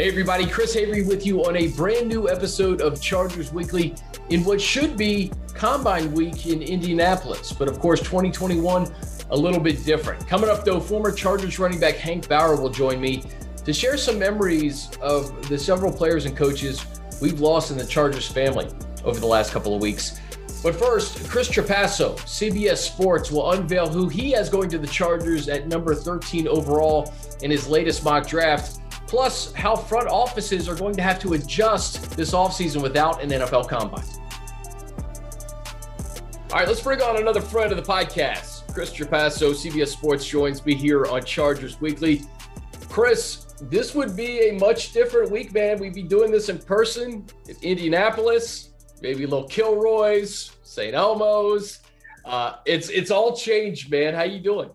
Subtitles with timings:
[0.00, 3.94] Hey, everybody, Chris Avery with you on a brand new episode of Chargers Weekly
[4.30, 7.52] in what should be Combine Week in Indianapolis.
[7.52, 8.90] But of course, 2021,
[9.28, 10.26] a little bit different.
[10.26, 13.24] Coming up, though, former Chargers running back Hank Bauer will join me
[13.66, 16.82] to share some memories of the several players and coaches
[17.20, 18.68] we've lost in the Chargers family
[19.04, 20.18] over the last couple of weeks.
[20.62, 25.50] But first, Chris Trapasso, CBS Sports, will unveil who he has going to the Chargers
[25.50, 28.79] at number 13 overall in his latest mock draft
[29.10, 33.68] plus how front offices are going to have to adjust this offseason without an NFL
[33.68, 34.04] combine.
[36.52, 38.72] All right, let's bring on another friend of the podcast.
[38.72, 42.22] Chris Trapasso, CBS Sports, joins me here on Chargers Weekly.
[42.88, 45.80] Chris, this would be a much different week, man.
[45.80, 48.70] We'd be doing this in person in Indianapolis,
[49.02, 50.94] maybe little Kilroy's, St.
[50.94, 51.80] Elmo's.
[52.24, 54.14] Uh, it's it's all changed, man.
[54.14, 54.70] How you doing?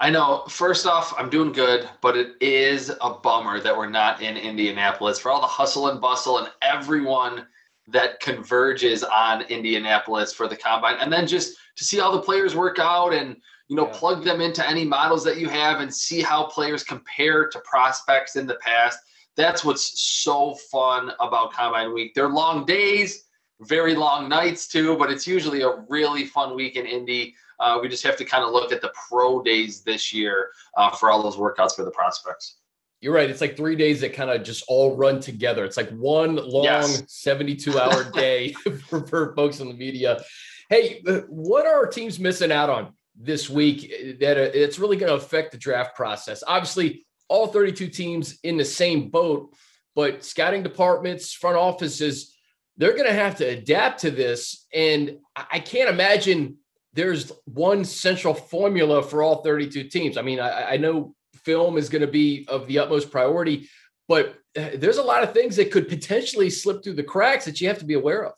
[0.00, 0.44] I know.
[0.48, 5.18] First off, I'm doing good, but it is a bummer that we're not in Indianapolis
[5.18, 7.46] for all the hustle and bustle and everyone
[7.88, 12.54] that converges on Indianapolis for the combine, and then just to see all the players
[12.54, 13.98] work out and you know yeah.
[13.98, 18.36] plug them into any models that you have and see how players compare to prospects
[18.36, 18.98] in the past.
[19.36, 22.14] That's what's so fun about combine week.
[22.14, 23.24] They're long days,
[23.60, 27.34] very long nights too, but it's usually a really fun week in Indy.
[27.60, 30.90] Uh, we just have to kind of look at the pro days this year uh,
[30.90, 32.56] for all those workouts for the prospects.
[33.00, 33.30] You're right.
[33.30, 35.64] It's like three days that kind of just all run together.
[35.64, 37.04] It's like one long yes.
[37.06, 40.22] 72 hour day for, for folks in the media.
[40.68, 44.96] Hey, uh, what are our teams missing out on this week that uh, it's really
[44.96, 46.42] going to affect the draft process?
[46.46, 49.54] Obviously, all 32 teams in the same boat,
[49.94, 52.34] but scouting departments, front offices,
[52.78, 54.66] they're going to have to adapt to this.
[54.72, 56.56] And I can't imagine
[56.94, 60.16] there's one central formula for all 32 teams.
[60.16, 63.68] I mean, I, I know film is going to be of the utmost priority,
[64.08, 67.60] but uh, there's a lot of things that could potentially slip through the cracks that
[67.60, 68.34] you have to be aware of.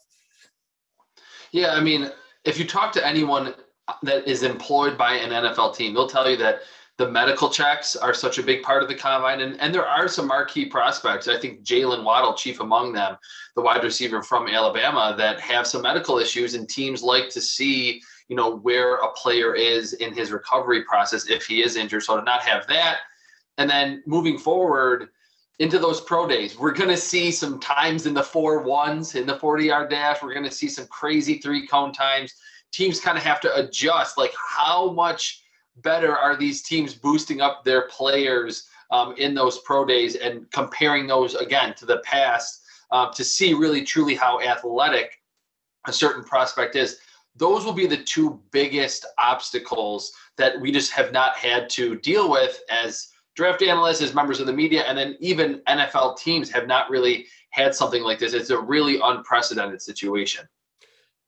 [1.51, 2.09] Yeah, I mean,
[2.45, 3.53] if you talk to anyone
[4.03, 6.61] that is employed by an NFL team, they'll tell you that
[6.97, 9.41] the medical checks are such a big part of the combine.
[9.41, 11.27] And, and there are some marquee prospects.
[11.27, 13.17] I think Jaylen Waddle, chief among them,
[13.55, 18.01] the wide receiver from Alabama, that have some medical issues, and teams like to see
[18.31, 22.01] you know where a player is in his recovery process if he is injured.
[22.01, 22.99] So to not have that
[23.57, 25.09] and then moving forward
[25.59, 29.27] into those pro days we're going to see some times in the four ones in
[29.27, 30.23] the 40 yard dash.
[30.23, 32.33] We're going to see some crazy three cone times.
[32.71, 35.43] Teams kind of have to adjust like how much
[35.81, 41.05] better are these teams boosting up their players um, in those pro days and comparing
[41.05, 45.19] those again to the past uh, to see really truly how athletic
[45.85, 46.99] a certain prospect is
[47.35, 52.29] those will be the two biggest obstacles that we just have not had to deal
[52.29, 56.67] with as draft analysts, as members of the media, and then even NFL teams have
[56.67, 58.33] not really had something like this.
[58.33, 60.45] It's a really unprecedented situation.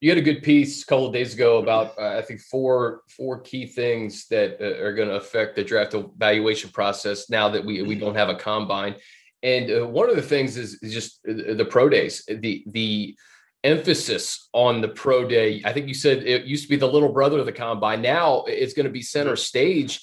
[0.02, 3.04] You had a good piece a couple of days ago about uh, I think four
[3.08, 7.64] four key things that uh, are going to affect the draft evaluation process now that
[7.64, 8.96] we we don't have a combine.
[9.44, 12.26] And uh, one of the things is, is just the pro days.
[12.28, 13.16] The the
[13.64, 15.62] emphasis on the pro day.
[15.64, 18.02] I think you said it used to be the little brother of the combine.
[18.02, 20.02] Now it's going to be center stage.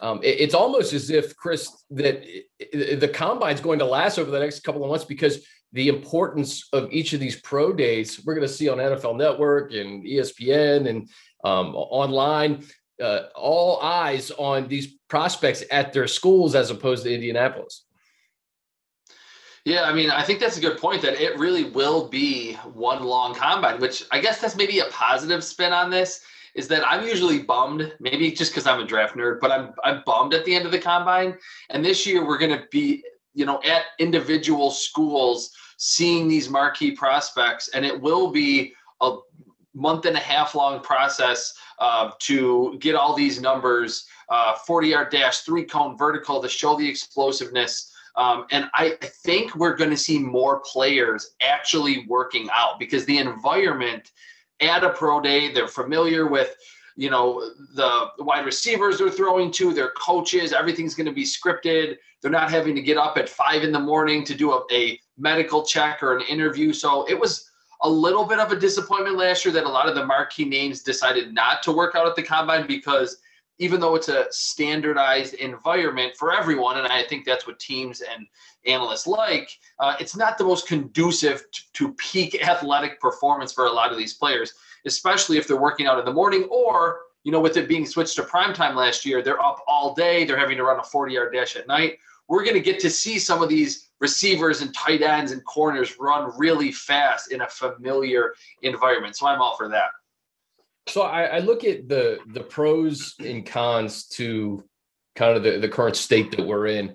[0.00, 2.24] Um, it, it's almost as if Chris that
[2.72, 6.68] the combine is going to last over the next couple of months because the importance
[6.72, 10.88] of each of these pro days we're going to see on NFL Network and ESPN
[10.88, 11.08] and
[11.44, 12.64] um, online.
[13.00, 17.85] Uh, all eyes on these prospects at their schools as opposed to Indianapolis.
[19.66, 23.02] Yeah, I mean, I think that's a good point that it really will be one
[23.02, 26.20] long combine, which I guess that's maybe a positive spin on this.
[26.54, 30.04] Is that I'm usually bummed, maybe just because I'm a draft nerd, but I'm I'm
[30.06, 31.36] bummed at the end of the combine.
[31.70, 33.02] And this year we're going to be,
[33.34, 39.16] you know, at individual schools seeing these marquee prospects, and it will be a
[39.74, 45.10] month and a half long process uh, to get all these numbers, uh, 40 yard
[45.10, 47.92] dash, three cone vertical to show the explosiveness.
[48.16, 53.18] Um, and I think we're going to see more players actually working out because the
[53.18, 54.10] environment
[54.60, 56.56] at a pro day, they're familiar with,
[56.96, 61.96] you know, the wide receivers they're throwing to, their coaches, everything's going to be scripted.
[62.22, 64.98] They're not having to get up at five in the morning to do a, a
[65.18, 66.72] medical check or an interview.
[66.72, 67.50] So it was
[67.82, 70.82] a little bit of a disappointment last year that a lot of the marquee names
[70.82, 73.18] decided not to work out at the combine because
[73.58, 78.26] even though it's a standardized environment for everyone, and I think that's what teams and
[78.66, 81.44] analysts like, uh, it's not the most conducive
[81.74, 84.52] to, peak athletic performance for a lot of these players,
[84.84, 88.16] especially if they're working out in the morning or, you know, with it being switched
[88.16, 91.14] to prime time last year, they're up all day, they're having to run a 40
[91.14, 91.98] yard dash at night.
[92.28, 95.98] we're going to get to see some of these receivers and tight ends and corners
[95.98, 99.16] run really fast in a familiar environment.
[99.16, 99.90] So I'm all for that.
[100.88, 104.64] So I, I look at the the pros and cons to
[105.14, 106.94] kind of the, the current state that we're in.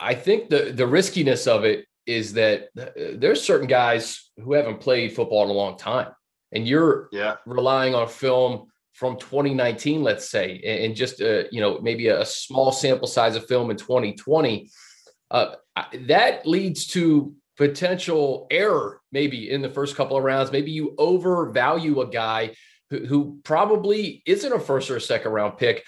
[0.00, 5.14] I think the the riskiness of it is that there's certain guys who haven't played
[5.14, 6.08] football in a long time,
[6.52, 7.36] and you're yeah.
[7.44, 12.72] relying on film from 2019, let's say, and just uh, you know maybe a small
[12.72, 14.70] sample size of film in 2020,
[15.30, 15.54] uh,
[16.06, 20.52] that leads to potential error maybe in the first couple of rounds.
[20.52, 22.54] Maybe you overvalue a guy
[22.90, 25.84] who, probably isn't a first or a second round pick.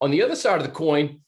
[0.00, 1.20] On the other side of the coin,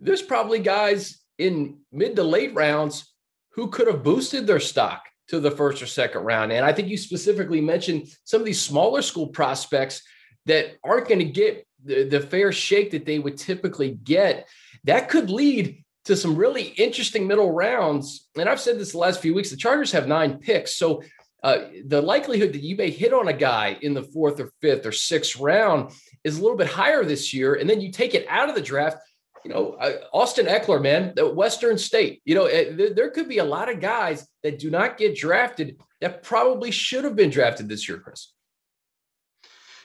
[0.00, 3.12] there's probably guys in mid to late rounds
[3.52, 6.52] who could have boosted their stock to the first or second round.
[6.52, 10.02] And I think you specifically mentioned some of these smaller school prospects
[10.46, 14.48] that aren't going to get the, the fair shake that they would typically get,
[14.84, 18.28] that could lead to some really interesting middle rounds.
[18.36, 20.76] And I've said this the last few weeks the Chargers have nine picks.
[20.76, 21.02] So
[21.42, 24.86] uh, the likelihood that you may hit on a guy in the fourth or fifth
[24.86, 25.90] or sixth round
[26.24, 27.54] is a little bit higher this year.
[27.54, 28.98] And then you take it out of the draft.
[29.44, 32.22] You know, uh, Austin Ekeler, man, the Western State.
[32.24, 35.16] You know, uh, th- there could be a lot of guys that do not get
[35.16, 38.32] drafted that probably should have been drafted this year, Chris.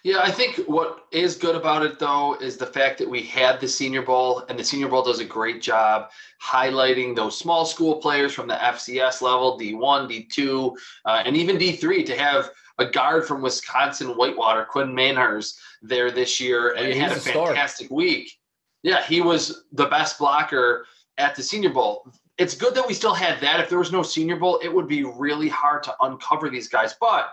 [0.04, 3.60] Yeah, I think what is good about it though is the fact that we had
[3.60, 6.10] the Senior Bowl, and the Senior Bowl does a great job
[6.44, 12.06] highlighting those small school players from the FCS level, D1, D2, uh, and even D3
[12.06, 17.18] to have a guard from Wisconsin Whitewater, Quinn Meinerz, there this year and yeah, had
[17.18, 17.96] a fantastic star.
[17.96, 18.32] week.
[18.84, 20.86] Yeah, he was the best blocker
[21.18, 22.12] at the Senior Bowl.
[22.38, 23.60] It's good that we still had that.
[23.60, 26.96] If there was no Senior Bowl, it would be really hard to uncover these guys.
[27.00, 27.30] But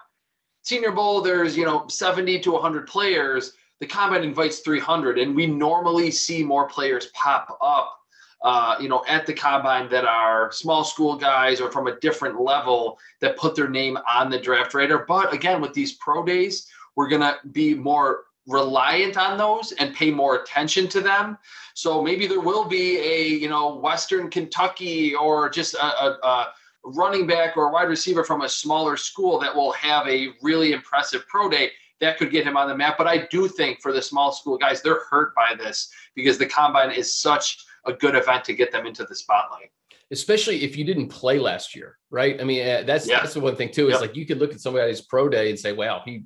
[0.64, 3.52] Senior Bowl, there's you know 70 to 100 players.
[3.80, 7.98] The combine invites 300, and we normally see more players pop up,
[8.42, 12.40] uh, you know, at the combine that are small school guys or from a different
[12.40, 15.04] level that put their name on the draft radar.
[15.06, 16.66] But again, with these pro days,
[16.96, 21.36] we're gonna be more reliant on those and pay more attention to them.
[21.74, 26.52] So maybe there will be a you know Western Kentucky or just a, a, a
[26.84, 30.72] running back or a wide receiver from a smaller school that will have a really
[30.72, 31.70] impressive pro day
[32.00, 32.96] that could get him on the map.
[32.98, 36.46] But I do think for the small school guys, they're hurt by this because the
[36.46, 39.70] combine is such a good event to get them into the spotlight.
[40.10, 42.40] Especially if you didn't play last year, right?
[42.40, 43.20] I mean, uh, that's yeah.
[43.20, 43.88] that's the one thing too.
[43.88, 44.00] Is yep.
[44.02, 46.24] like you could look at somebody's pro day and say, "Wow, he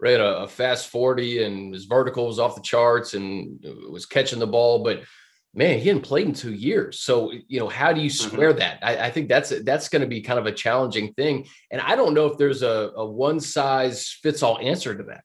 [0.00, 4.38] ran a, a fast forty and his vertical was off the charts and was catching
[4.38, 5.02] the ball," but
[5.58, 7.00] man, he hadn't played in two years.
[7.00, 8.28] So, you know, how do you mm-hmm.
[8.28, 8.60] square mm-hmm.
[8.60, 8.78] that?
[8.80, 11.48] I, I, think that's that's going to be kind of a challenging thing.
[11.72, 15.24] And I don't know if there's a, a one size fits all answer to that.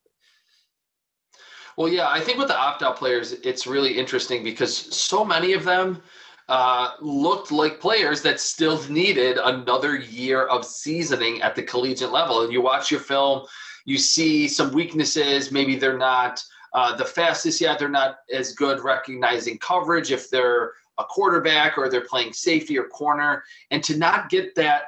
[1.78, 5.54] Well, yeah, I think with the opt out players, it's really interesting because so many
[5.54, 6.02] of them
[6.50, 12.42] uh, looked like players that still needed another year of seasoning at the collegiate level.
[12.42, 13.46] And you watch your film,
[13.86, 15.52] you see some weaknesses.
[15.52, 17.80] Maybe they're not uh, the fastest yet.
[17.80, 22.86] They're not as good recognizing coverage if they're a quarterback or they're playing safety or
[22.86, 23.44] corner.
[23.72, 24.84] And to not get that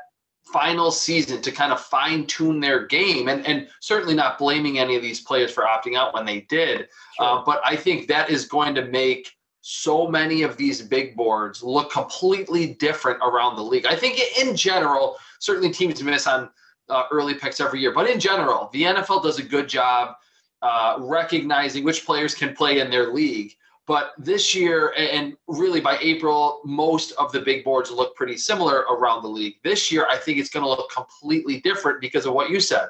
[0.54, 4.96] final season to kind of fine tune their game and, and certainly not blaming any
[4.96, 6.82] of these players for opting out when they did.
[7.20, 7.40] Uh, sure.
[7.40, 11.64] Uh, but I think that is going to make so many of these big boards
[11.64, 13.88] look completely different around the league.
[13.88, 16.50] I think in general, certainly teams miss on
[16.90, 20.16] uh, early picks every year, but in general, the NFL does a good job
[20.66, 23.54] uh, recognizing which players can play in their league.
[23.86, 28.80] But this year, and really by April, most of the big boards look pretty similar
[28.90, 29.58] around the league.
[29.64, 32.88] This year, I think it's going to look completely different because of what you said.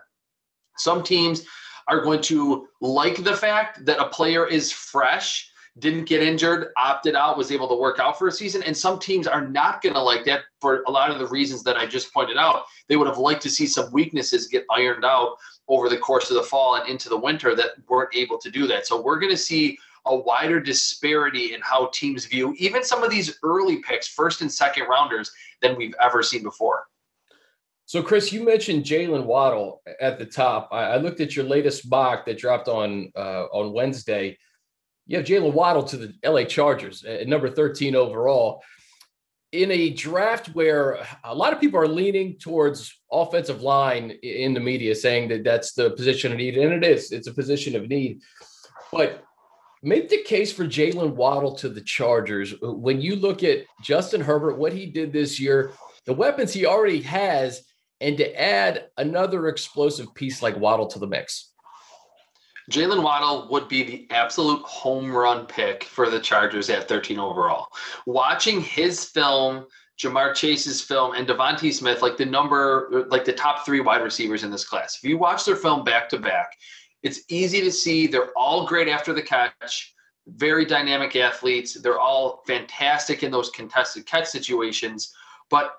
[0.77, 1.45] Some teams
[1.89, 7.13] are going to like the fact that a player is fresh, didn't get injured, opted
[7.13, 8.63] out, was able to work out for a season.
[8.63, 11.61] And some teams are not going to like that for a lot of the reasons
[11.63, 12.63] that I just pointed out.
[12.87, 15.35] They would have liked to see some weaknesses get ironed out
[15.67, 18.67] over the course of the fall and into the winter that weren't able to do
[18.67, 18.85] that.
[18.85, 23.09] So we're going to see a wider disparity in how teams view even some of
[23.09, 25.31] these early picks, first and second rounders,
[25.61, 26.85] than we've ever seen before.
[27.87, 30.69] So, Chris, you mentioned Jaylen Waddle at the top.
[30.71, 34.37] I, I, looked at your latest mock that dropped on uh, on Wednesday.
[35.05, 38.63] You have Jaylen Waddle to the LA Chargers at number 13 overall
[39.55, 44.59] in a draft where a lot of people are leaning towards offensive line in the
[44.59, 47.11] media, saying that that's the position of need, and it is.
[47.11, 48.21] It's a position of need.
[48.91, 49.23] But
[49.81, 52.53] make the case for Jaylen Waddle to the Chargers.
[52.61, 55.71] When you look at Justin Herbert, what he did this year,
[56.05, 57.63] the weapons he already has,
[58.01, 61.53] and to add another explosive piece like Waddle to the mix.
[62.71, 67.67] Jaylen Waddle would be the absolute home run pick for the Chargers at 13 overall.
[68.05, 69.65] Watching his film,
[69.99, 74.43] Ja'Marr Chase's film, and DeVonta Smith, like the number, like the top three wide receivers
[74.43, 74.97] in this class.
[75.01, 76.51] If you watch their film back to back,
[77.03, 79.93] it's easy to see they're all great after the catch,
[80.27, 81.79] very dynamic athletes.
[81.79, 85.13] They're all fantastic in those contested catch situations.
[85.51, 85.75] But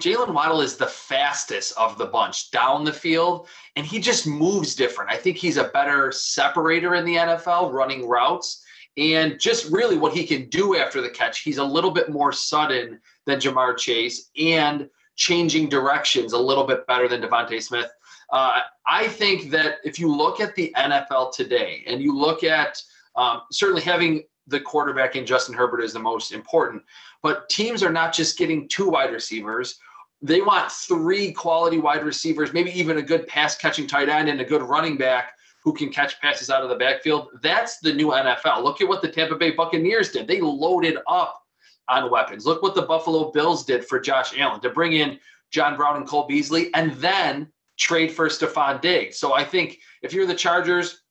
[0.00, 4.74] Jaylen Waddle is the fastest of the bunch down the field, and he just moves
[4.74, 5.10] different.
[5.10, 8.64] I think he's a better separator in the NFL, running routes,
[8.96, 11.40] and just really what he can do after the catch.
[11.40, 16.86] He's a little bit more sudden than Ja'Marr Chase and changing directions a little bit
[16.86, 17.90] better than DeVonta Smith.
[18.32, 22.80] Uh, I think that if you look at the NFL today and you look at
[23.16, 26.82] um, certainly having the quarterback in Justin Herbert is the most important.
[27.22, 29.78] But teams are not just getting two wide receivers.
[30.22, 34.40] They want three quality wide receivers, maybe even a good pass catching tight end and
[34.40, 37.28] a good running back who can catch passes out of the backfield.
[37.42, 38.62] That's the new NFL.
[38.62, 40.26] Look at what the Tampa Bay Buccaneers did.
[40.26, 41.40] They loaded up
[41.88, 42.46] on weapons.
[42.46, 45.18] Look what the Buffalo Bills did for Josh Allen to bring in
[45.50, 47.48] John Brown and Cole Beasley and then
[47.78, 49.18] trade for Stefon Diggs.
[49.18, 51.02] So I think if you're the Chargers,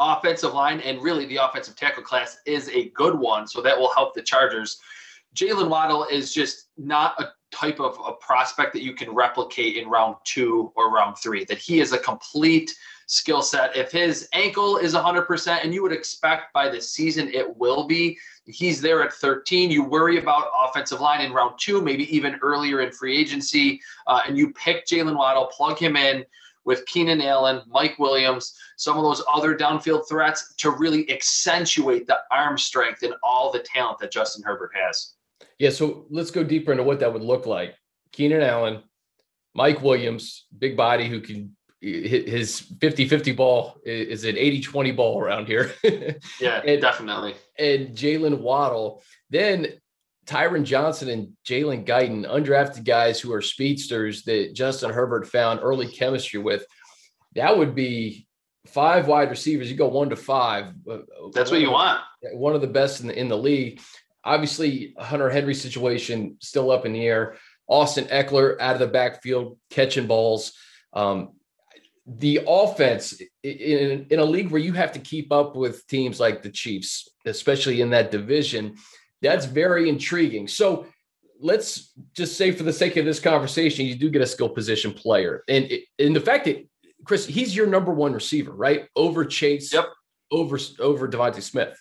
[0.00, 3.46] offensive line and really the offensive tackle class is a good one.
[3.46, 4.78] So that will help the Chargers.
[5.34, 9.88] Jaylen Waddle is just not a type of a prospect that you can replicate in
[9.88, 12.74] round two or round three, that he is a complete
[13.06, 13.74] skill set.
[13.74, 18.18] If his ankle is 100%, and you would expect by the season it will be,
[18.44, 19.70] he's there at 13.
[19.70, 24.20] You worry about offensive line in round two, maybe even earlier in free agency, uh,
[24.26, 26.24] and you pick Jaylen Waddle, plug him in
[26.64, 32.18] with Keenan Allen, Mike Williams, some of those other downfield threats to really accentuate the
[32.30, 35.14] arm strength and all the talent that Justin Herbert has.
[35.58, 37.74] Yeah, so let's go deeper into what that would look like.
[38.12, 38.82] Keenan Allen,
[39.54, 45.46] Mike Williams, big body who can hit his 50-50 ball is an 80-20 ball around
[45.46, 45.72] here.
[46.40, 47.34] yeah, and, definitely.
[47.58, 49.02] And Jaylen Waddle.
[49.30, 49.68] Then
[50.26, 55.88] Tyron Johnson and Jalen Guyton, undrafted guys who are speedsters that Justin Herbert found early
[55.88, 56.64] chemistry with.
[57.34, 58.26] That would be
[58.66, 59.70] five wide receivers.
[59.70, 60.72] You go one to five.
[61.32, 62.02] That's what you want.
[62.32, 63.80] One of the best in the in the league.
[64.28, 67.36] Obviously, Hunter Henry situation still up in the air.
[67.66, 70.52] Austin Ekeler out of the backfield catching balls.
[70.92, 71.30] Um,
[72.06, 76.42] the offense in, in a league where you have to keep up with teams like
[76.42, 78.76] the Chiefs, especially in that division,
[79.20, 80.48] that's very intriguing.
[80.48, 80.86] So
[81.40, 84.92] let's just say, for the sake of this conversation, you do get a skill position
[84.92, 86.66] player, and in the fact that
[87.04, 88.88] Chris, he's your number one receiver, right?
[88.96, 89.86] Over Chase, yep.
[90.30, 91.78] over over DeVonta Smith.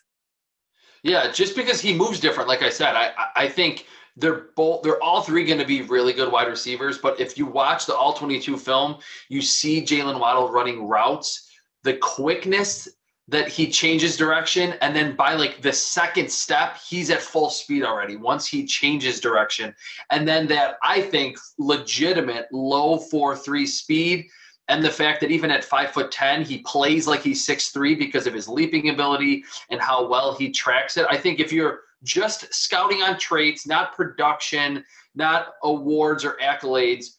[1.07, 3.85] Yeah, just because he moves different, like I said, I I think
[4.17, 6.97] they're both they're all three going to be really good wide receivers.
[6.97, 8.97] But if you watch the all 22 film,
[9.29, 11.49] you see Jaylen Waddle running routes.
[11.83, 12.89] The quickness
[13.29, 17.83] that he changes direction and then by like the second step he's at full speed
[17.83, 19.75] already once he changes direction
[20.11, 24.27] and then that i think legitimate low 4-3 speed
[24.69, 28.27] and the fact that even at 5 foot 10 he plays like he's 6-3 because
[28.27, 32.53] of his leaping ability and how well he tracks it i think if you're just
[32.53, 34.83] scouting on traits not production
[35.15, 37.17] not awards or accolades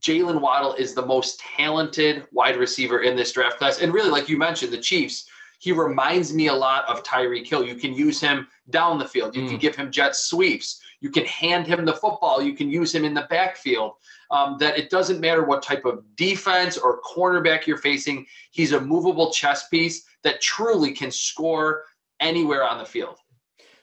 [0.00, 3.80] Jaylen Waddle is the most talented wide receiver in this draft class.
[3.80, 5.26] And really, like you mentioned, the Chiefs,
[5.60, 7.64] he reminds me a lot of Tyreek Hill.
[7.64, 9.34] You can use him down the field.
[9.34, 9.48] You mm.
[9.48, 10.80] can give him jet sweeps.
[11.00, 12.42] You can hand him the football.
[12.42, 13.92] You can use him in the backfield.
[14.30, 18.26] Um, that it doesn't matter what type of defense or cornerback you're facing.
[18.50, 21.84] He's a movable chess piece that truly can score
[22.20, 23.16] anywhere on the field.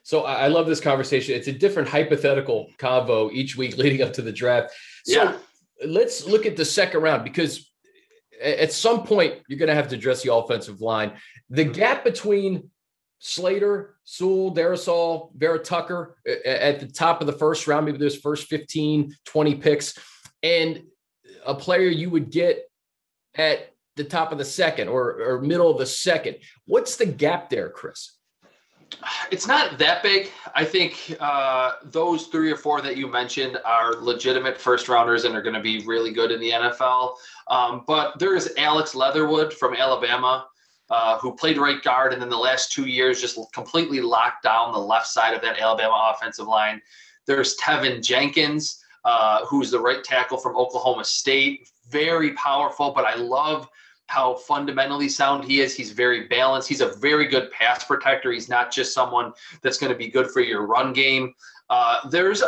[0.04, 1.34] So I love this conversation.
[1.34, 4.72] It's a different hypothetical convo each week leading up to the draft.
[5.06, 5.38] So yeah.
[5.86, 7.72] let's look at the second round because
[8.42, 11.14] at some point you're going to have to address the offensive line.
[11.50, 12.70] The gap between
[13.20, 18.48] Slater, Sewell, Darrisaw, Vera Tucker at the top of the first round, maybe those first
[18.48, 19.98] 15, 20 picks,
[20.44, 20.84] and
[21.46, 22.70] a player you would get
[23.36, 26.38] at the top of the second or, or middle of the second.
[26.66, 28.12] What's the gap there, Chris?
[29.32, 30.30] It's not that big.
[30.54, 35.36] I think uh, those three or four that you mentioned are legitimate first rounders and
[35.36, 37.16] are going to be really good in the NFL.
[37.48, 40.48] Um, but there is Alex Leatherwood from Alabama.
[40.92, 44.72] Uh, who played right guard and then the last two years just completely locked down
[44.72, 46.80] the left side of that Alabama offensive line.
[47.26, 51.72] There's Teven Jenkins, uh, who's the right tackle from Oklahoma State.
[51.90, 53.68] Very powerful, but I love
[54.08, 55.76] how fundamentally sound he is.
[55.76, 56.70] He's very balanced.
[56.70, 58.32] He's a very good pass protector.
[58.32, 61.34] He's not just someone that's going to be good for your run game.
[61.70, 62.44] Uh, there's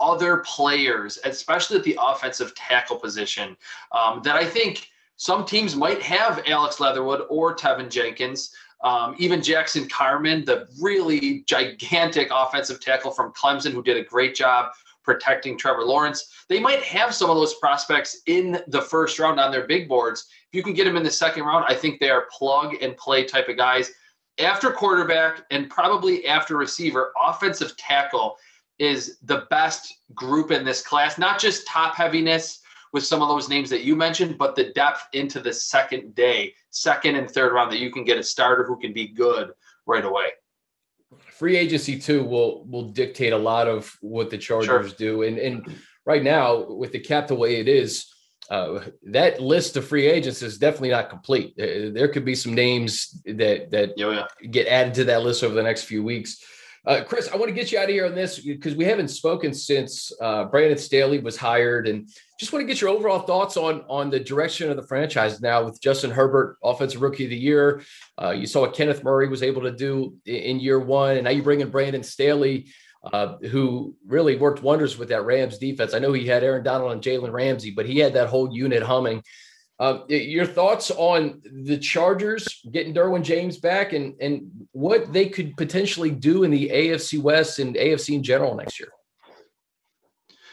[0.00, 3.56] other players, especially at the offensive tackle position,
[3.92, 4.88] um, that I think
[5.22, 8.52] some teams might have Alex Leatherwood or Teven Jenkins.
[8.82, 14.34] Um, even Jackson Carman, the really gigantic offensive tackle from Clemson, who did a great
[14.34, 14.72] job
[15.04, 16.44] protecting Trevor Lawrence.
[16.48, 20.26] They might have some of those prospects in the first round on their big boards.
[20.50, 22.96] If you can get them in the second round, I think they are plug and
[22.96, 23.92] play type of guys.
[24.40, 28.38] After quarterback and probably after receiver, offensive tackle
[28.80, 32.61] is the best group in this class, not just top heaviness
[32.92, 36.54] with some of those names that you mentioned, but the depth into the second day,
[36.70, 39.50] second and third round that you can get a starter who can be good
[39.86, 40.30] right away
[41.42, 44.96] free agency too will will dictate a lot of what the Chargers sure.
[44.96, 45.22] do.
[45.22, 45.74] And and
[46.06, 48.06] right now with the cap the way it is,
[48.50, 51.54] uh, that list of free agents is definitely not complete.
[51.58, 54.26] Uh, there could be some names that that oh, yeah.
[54.50, 56.44] get added to that list over the next few weeks.
[56.84, 59.08] Uh, Chris, I want to get you out of here on this because we haven't
[59.08, 62.08] spoken since uh, Brandon Staley was hired, and
[62.40, 65.62] just want to get your overall thoughts on on the direction of the franchise now
[65.62, 67.82] with Justin Herbert, offensive rookie of the year.
[68.20, 71.30] Uh, you saw what Kenneth Murray was able to do in year one, and now
[71.30, 72.66] you bring in Brandon Staley,
[73.12, 75.94] uh, who really worked wonders with that Rams defense.
[75.94, 78.82] I know he had Aaron Donald and Jalen Ramsey, but he had that whole unit
[78.82, 79.22] humming.
[79.82, 85.56] Uh, your thoughts on the Chargers getting Derwin James back and and what they could
[85.56, 88.90] potentially do in the AFC West and AFC in general next year?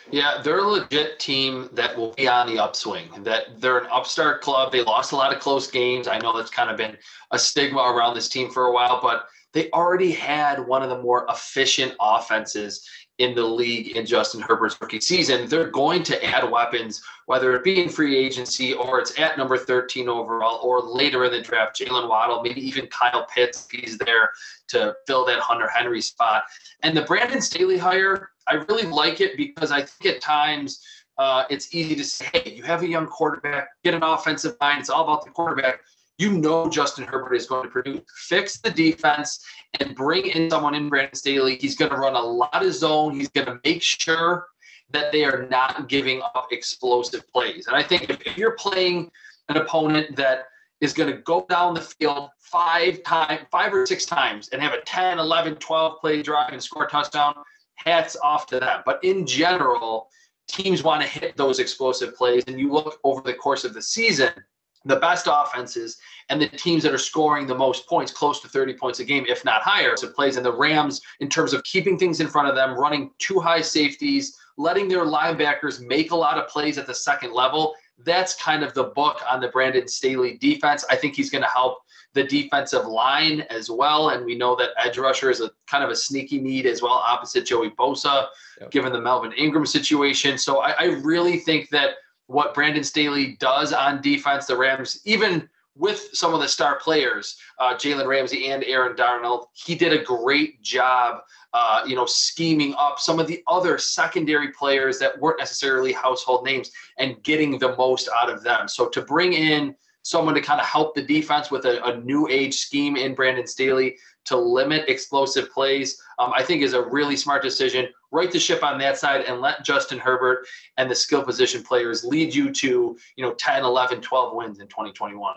[0.09, 3.07] Yeah, they're a legit team that will be on the upswing.
[3.21, 4.71] That they're an upstart club.
[4.71, 6.07] They lost a lot of close games.
[6.07, 6.97] I know that's kind of been
[7.29, 11.03] a stigma around this team for a while, but they already had one of the
[11.03, 12.83] more efficient offenses
[13.19, 15.47] in the league in Justin Herbert's rookie season.
[15.47, 19.57] They're going to add weapons, whether it be in free agency or it's at number
[19.57, 21.79] 13 overall or later in the draft.
[21.79, 24.31] Jaylen Waddle, maybe even Kyle Pitts, he's there
[24.69, 26.43] to fill that Hunter Henry spot.
[26.81, 30.81] And the Brandon Staley hire, I really like it because I think at times
[31.17, 34.79] uh, it's easy to say, hey, you have a young quarterback, get an offensive line.
[34.79, 35.81] It's all about the quarterback
[36.19, 38.01] you know Justin Herbert is going to produce.
[38.27, 39.43] Fix the defense
[39.79, 41.55] and bring in someone in Brandon Staley.
[41.55, 43.15] He's going to run a lot of zone.
[43.15, 44.47] He's going to make sure
[44.91, 47.67] that they are not giving up explosive plays.
[47.67, 49.09] And I think if, you're playing
[49.47, 50.47] an opponent that
[50.81, 54.73] is going to go down the field five times, five or six times and have
[54.73, 57.33] a 10, 11, 12 play drive and score a touchdown,
[57.75, 58.81] hats off to them.
[58.85, 60.09] But in general,
[60.47, 62.43] teams want to hit those explosive plays.
[62.47, 64.31] And you look over the course of the season–
[64.85, 65.97] the best offenses
[66.29, 69.25] and the teams that are scoring the most points, close to 30 points a game,
[69.27, 69.97] if not higher.
[69.97, 72.77] So it plays in the Rams in terms of keeping things in front of them,
[72.77, 77.33] running two high safeties, letting their linebackers make a lot of plays at the second
[77.33, 77.73] level.
[78.05, 80.85] That's kind of the book on the Brandon Staley defense.
[80.89, 81.79] I think he's going to help
[82.13, 84.09] the defensive line as well.
[84.09, 86.93] And we know that edge rusher is a kind of a sneaky need as well,
[86.93, 88.27] opposite Joey Bosa,
[88.59, 88.71] yep.
[88.71, 90.37] given the Melvin Ingram situation.
[90.37, 91.95] So I, I really think that
[92.29, 94.45] what Brandon Staley does on defense.
[94.45, 99.47] The Rams, even with some of the star players, uh, Jalen Ramsey and Aaron Donald,
[99.53, 101.21] he did a great job,
[101.53, 106.45] uh, you know, scheming up some of the other secondary players that weren't necessarily household
[106.45, 108.67] names and getting the most out of them.
[108.67, 112.27] So to bring in someone to kind of help the defense with a, a new
[112.29, 117.15] age scheme in Brandon Staley to limit explosive plays, um, I think is a really
[117.15, 117.87] smart decision.
[118.11, 122.03] Right the ship on that side and let Justin Herbert and the skill position players
[122.03, 125.35] lead you to, you know, 10, 11, 12 wins in 2021.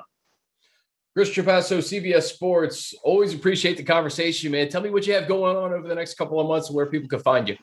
[1.15, 2.95] Chris Trapasso, CBS Sports.
[3.03, 4.71] Always appreciate the conversation, man.
[4.71, 6.87] Tell me what you have going on over the next couple of months and where
[6.87, 7.59] people can find you.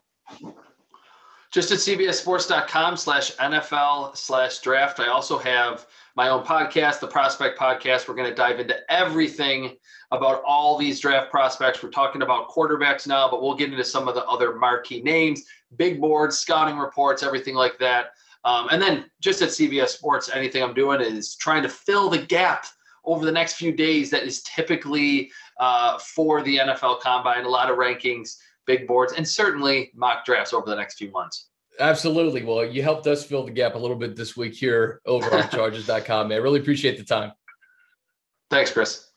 [1.51, 4.99] Just at cbssports.com slash NFL slash draft.
[4.99, 5.87] I also have
[6.19, 8.05] my own podcast, the Prospect Podcast.
[8.05, 9.77] We're going to dive into everything
[10.11, 11.81] about all these draft prospects.
[11.81, 15.45] We're talking about quarterbacks now, but we'll get into some of the other marquee names,
[15.77, 18.07] big boards, scouting reports, everything like that.
[18.43, 22.17] Um, and then just at CBS Sports, anything I'm doing is trying to fill the
[22.17, 22.65] gap
[23.05, 27.45] over the next few days that is typically uh, for the NFL Combine.
[27.45, 31.48] A lot of rankings, big boards, and certainly mock drafts over the next few months.
[31.79, 32.43] Absolutely.
[32.43, 35.49] Well, you helped us fill the gap a little bit this week here over on
[35.51, 36.41] chargers.com, man.
[36.41, 37.31] Really appreciate the time.
[38.49, 39.07] Thanks, Chris.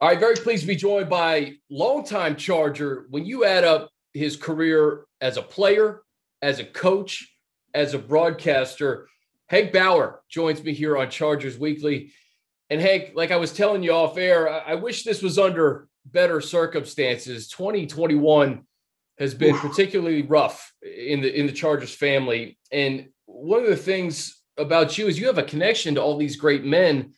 [0.00, 3.06] All right, very pleased to be joined by longtime Charger.
[3.10, 6.02] When you add up his career as a player,
[6.42, 7.36] as a coach,
[7.74, 9.06] as a broadcaster,
[9.48, 12.12] Hank Bauer joins me here on Chargers Weekly.
[12.70, 16.40] And Hank, like I was telling you off air, I, wish this was under better
[16.40, 17.48] circumstances.
[17.48, 18.64] 2021
[19.20, 22.58] has been particularly rough in the in the Chargers family.
[22.72, 26.36] And one of the things about you is you have a connection to all these
[26.36, 27.12] great men.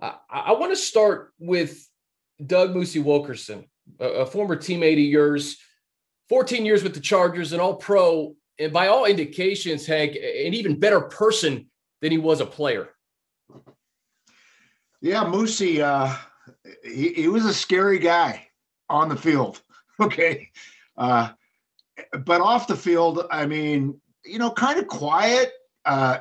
[0.00, 1.88] I, I want to start with
[2.44, 3.64] Doug Moosey Wilkerson,
[3.98, 5.56] a, a former teammate of yours,
[6.28, 10.78] 14 years with the Chargers, an all pro, and by all indications, Hank, an even
[10.78, 11.70] better person
[12.02, 12.90] than he was a player.
[15.00, 16.14] Yeah, Moosey, uh,
[16.84, 18.46] he, he was a scary guy
[18.90, 19.62] on the field.
[19.98, 20.50] Okay.
[20.94, 21.30] Uh,
[22.24, 25.52] but off the field, I mean, you know, kind of quiet.
[25.84, 26.18] Uh,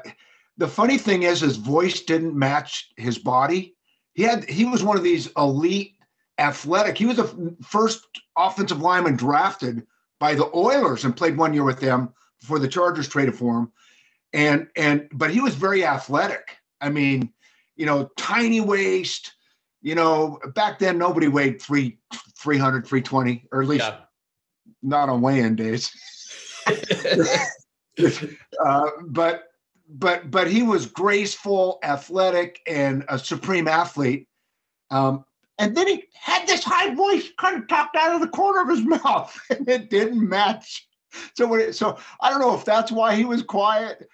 [0.57, 3.75] the funny thing is, his voice didn't match his body.
[4.13, 5.93] He had he was one of these elite
[6.37, 6.97] athletic.
[6.97, 8.05] He was the first
[8.37, 9.85] offensive lineman drafted
[10.19, 13.71] by the Oilers and played one year with them before the Chargers traded for him.
[14.33, 16.57] And and but he was very athletic.
[16.79, 17.31] I mean,
[17.75, 19.33] you know, tiny waist.
[19.81, 21.99] You know, back then nobody weighed three
[22.39, 23.97] 300, 320, or at least yeah.
[24.85, 25.91] Not on weigh-in days.
[28.65, 29.49] uh, but
[29.87, 34.27] but but he was graceful, athletic, and a supreme athlete.
[34.91, 35.25] Um,
[35.57, 38.69] and then he had this high voice kind of talked out of the corner of
[38.69, 40.87] his mouth, and it didn't match.
[41.35, 44.09] So when it, so I don't know if that's why he was quiet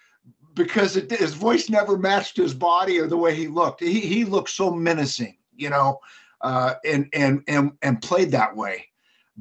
[0.54, 3.80] because it, his voice never matched his body or the way he looked.
[3.82, 6.00] He he looked so menacing, you know,
[6.42, 8.88] uh, and and and and played that way.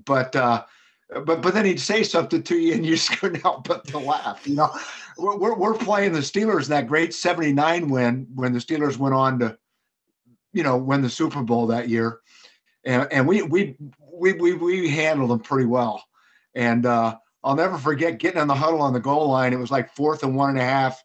[0.04, 0.64] But uh,
[1.24, 3.98] but but then he'd say something to you, and you just couldn't help but to
[3.98, 4.46] laugh.
[4.46, 4.70] You know,
[5.18, 9.38] we're we're playing the Steelers in that great '79 win when the Steelers went on
[9.40, 9.58] to,
[10.52, 12.20] you know, win the Super Bowl that year,
[12.84, 13.76] and and we we
[14.12, 16.04] we we, we handled them pretty well,
[16.54, 16.86] and.
[16.86, 19.52] uh I'll never forget getting in the huddle on the goal line.
[19.52, 21.02] It was like fourth and one and a half,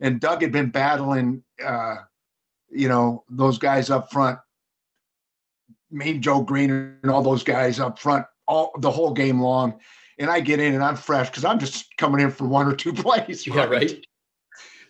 [0.00, 1.96] and Doug had been battling, uh,
[2.70, 4.38] you know, those guys up front,
[5.90, 6.70] me, and Joe Greene,
[7.02, 9.78] and all those guys up front, all the whole game long.
[10.18, 12.74] And I get in and I'm fresh because I'm just coming in for one or
[12.74, 13.46] two plays.
[13.48, 13.56] Right?
[13.56, 14.06] Yeah, right.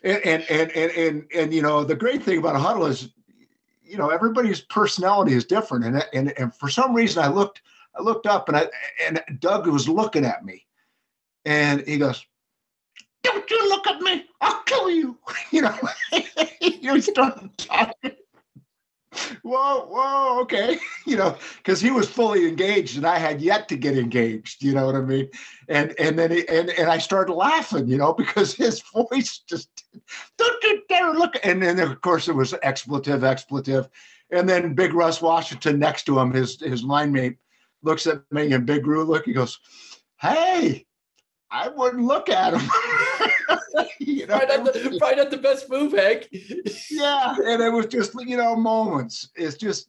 [0.03, 3.09] And, and and and and and you know the great thing about a huddle is,
[3.83, 7.63] you know, everybody's personality is different, and and and for some reason I looked
[7.99, 8.69] I looked up and I
[9.07, 10.67] and Doug was looking at me,
[11.47, 12.27] and he goes,
[13.23, 14.27] "Don't you look at me?
[14.43, 15.19] I'll kill you!"
[15.51, 15.79] You know,
[16.61, 18.13] you start talking.
[19.43, 23.77] Whoa, whoa, okay, you know, because he was fully engaged and I had yet to
[23.77, 24.63] get engaged.
[24.63, 25.29] You know what I mean?
[25.69, 29.69] And and then he, and and I started laughing, you know, because his voice just
[30.39, 31.35] don't you look.
[31.45, 33.89] And then of course it was expletive, expletive,
[34.31, 37.37] and then Big Russ Washington next to him, his his line mate,
[37.83, 39.25] looks at me and Big Roo look.
[39.25, 39.59] He goes,
[40.21, 40.87] "Hey,
[41.51, 42.69] I wouldn't look at him.
[43.99, 44.39] you know?
[44.39, 46.29] probably, not the, probably not the best move, Hank.
[46.91, 49.31] yeah, and it was just you know moments.
[49.37, 49.89] It's just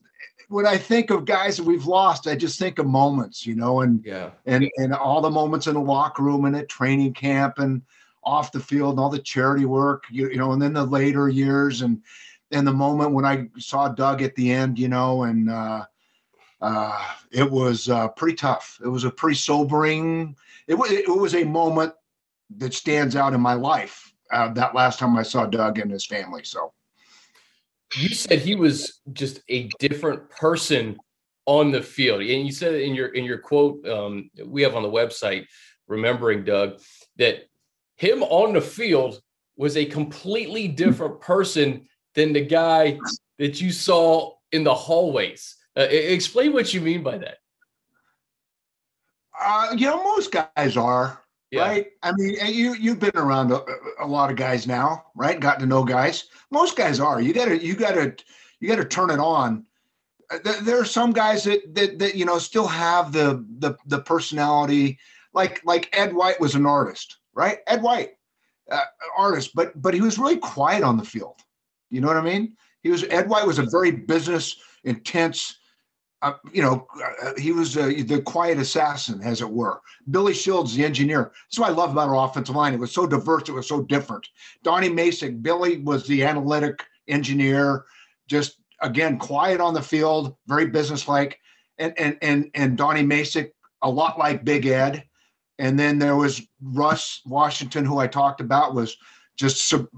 [0.49, 3.81] when I think of guys that we've lost, I just think of moments, you know,
[3.81, 7.59] and yeah, and and all the moments in the locker room and at training camp
[7.59, 7.81] and
[8.23, 11.29] off the field and all the charity work, you, you know, and then the later
[11.29, 12.01] years and
[12.51, 15.85] and the moment when I saw Doug at the end, you know, and uh,
[16.61, 18.79] uh, it was uh, pretty tough.
[18.83, 20.35] It was a pretty sobering
[20.67, 21.93] it was it was a moment
[22.57, 24.11] that stands out in my life.
[24.31, 26.43] Uh, that last time I saw Doug and his family.
[26.43, 26.73] So
[27.95, 30.97] you said he was just a different person
[31.45, 34.83] on the field, and you said in your in your quote um, we have on
[34.83, 35.45] the website,
[35.87, 36.81] remembering Doug,
[37.17, 37.47] that
[37.97, 39.21] him on the field
[39.57, 42.99] was a completely different person than the guy
[43.37, 45.55] that you saw in the hallways.
[45.77, 47.37] Uh, explain what you mean by that.
[49.39, 51.61] Uh, you know, most guys are yeah.
[51.61, 51.87] right.
[52.03, 53.63] I mean, you you've been around a,
[53.99, 55.39] a, lot of guys now, right?
[55.39, 56.25] Got to know guys.
[56.51, 57.21] Most guys are.
[57.21, 58.15] You gotta you gotta
[58.59, 59.65] you gotta turn it on.
[60.31, 63.99] Uh, there are some guys that that that you know still have the the the
[63.99, 64.97] personality.
[65.33, 67.59] Like like Ed White was an artist, right?
[67.67, 68.11] Ed White,
[68.71, 68.81] uh,
[69.17, 71.41] artist, but but he was really quiet on the field.
[71.89, 72.55] You know what I mean?
[72.81, 75.57] He was Ed White was a very business intense
[76.21, 76.87] uh, you know,
[77.21, 79.81] uh, he was uh, the quiet assassin, as it were.
[80.09, 81.31] Billy Shields, the engineer.
[81.47, 82.73] That's what I love about our offensive line.
[82.73, 83.47] It was so diverse.
[83.49, 84.27] It was so different.
[84.63, 87.85] Donnie Macek, Billy was the analytic engineer,
[88.27, 91.39] just again quiet on the field, very businesslike,
[91.77, 93.51] and and and and Donnie Macek,
[93.81, 95.03] a lot like Big Ed.
[95.57, 98.97] And then there was Russ Washington, who I talked about, was
[99.35, 99.89] just some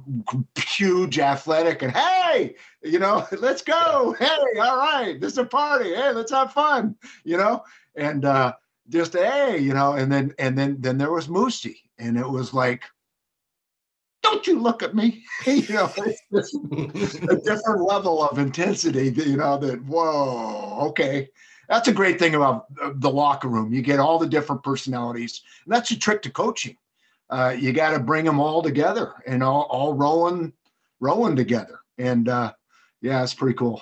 [0.56, 4.15] huge athletic and hey you know let's go.
[4.19, 5.93] Hey all right this is a party.
[5.93, 7.63] Hey let's have fun you know?
[7.95, 8.54] And uh
[8.89, 9.93] just hey you know?
[9.93, 12.84] And then and then then there was moosey and it was like
[14.23, 15.91] don't you look at me you know?
[16.34, 21.30] A different level of intensity you know that whoa okay.
[21.69, 22.67] That's a great thing about
[23.02, 23.73] the locker room.
[23.73, 26.78] You get all the different personalities and that's a trick to coaching
[27.30, 30.54] uh, you got to bring them all together and all, all rolling,
[31.00, 31.80] rowing together.
[31.98, 32.54] And uh,
[33.02, 33.82] yeah, it's pretty cool.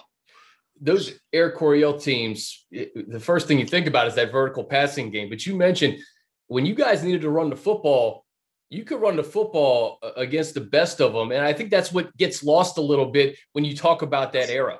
[0.82, 5.30] Those Air Coryell teams, the first thing you think about is that vertical passing game.
[5.30, 6.00] But you mentioned
[6.48, 8.26] when you guys needed to run the football,
[8.70, 11.32] you could run the football uh, against the best of them.
[11.32, 14.50] And I think that's what gets lost a little bit when you talk about that
[14.50, 14.80] era.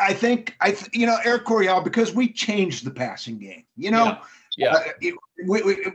[0.00, 3.64] I think I th- you know Air Coryell because we changed the passing game.
[3.76, 4.18] You know,
[4.56, 5.10] yeah, yeah.
[5.10, 5.16] Uh,
[5.46, 5.86] we, we,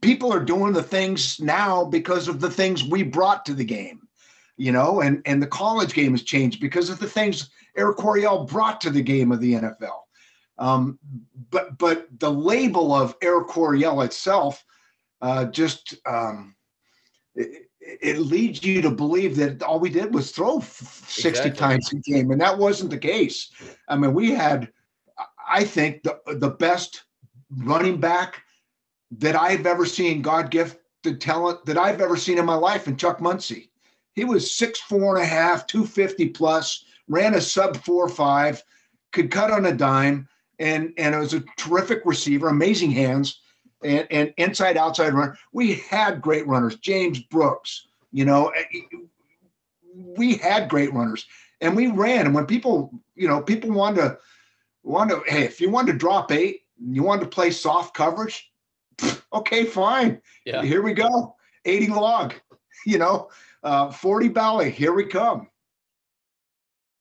[0.00, 4.02] people are doing the things now because of the things we brought to the game.
[4.56, 8.44] You know, and and the college game has changed because of the things Air Coryell
[8.44, 10.00] brought to the game of the NFL.
[10.58, 10.98] Um,
[11.50, 14.64] but but the label of Air Coryell itself
[15.22, 16.56] uh, just um,
[17.36, 21.50] it, it, leads you to believe that all we did was throw 60 exactly.
[21.52, 23.52] times a game, and that wasn't the case.
[23.88, 24.72] I mean, we had,
[25.48, 27.04] I think, the the best
[27.50, 28.42] running back
[29.12, 30.22] that I've ever seen.
[30.22, 33.70] God gifted talent that I've ever seen in my life, and Chuck Muncie.
[34.14, 38.62] He was six four and a half, two fifty plus, ran a sub four five,
[39.12, 43.40] could cut on a dime and and it was a terrific receiver, amazing hands,
[43.82, 45.36] and, and inside outside run.
[45.52, 47.86] We had great runners, James Brooks.
[48.12, 48.64] You know, eh,
[49.94, 51.26] we had great runners,
[51.60, 52.26] and we ran.
[52.26, 54.18] And when people, you know, people wanted to
[54.82, 58.47] want to, hey, if you wanted to drop eight, you wanted to play soft coverage,
[59.32, 60.20] okay, fine.
[60.44, 60.62] Yeah.
[60.62, 61.36] Here we go.
[61.64, 62.34] 80 log,
[62.86, 63.28] you know,
[63.62, 64.70] uh, 40 belly.
[64.70, 65.48] Here we come.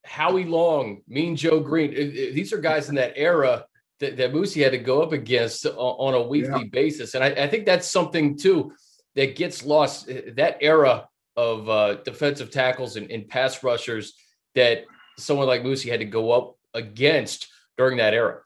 [0.06, 1.92] Howie Long, Mean Joe Greene.
[1.92, 3.66] These are guys in that era
[4.00, 6.70] that, that Moosey had to go up against on a weekly yeah.
[6.72, 7.14] basis.
[7.14, 8.74] And I, I, think that's something too
[9.16, 10.08] that gets lost.
[10.36, 14.14] That era of uh, defensive tackles and, and, pass rushers
[14.56, 14.86] that
[15.18, 18.42] someone like Moosey had to go up against during that era.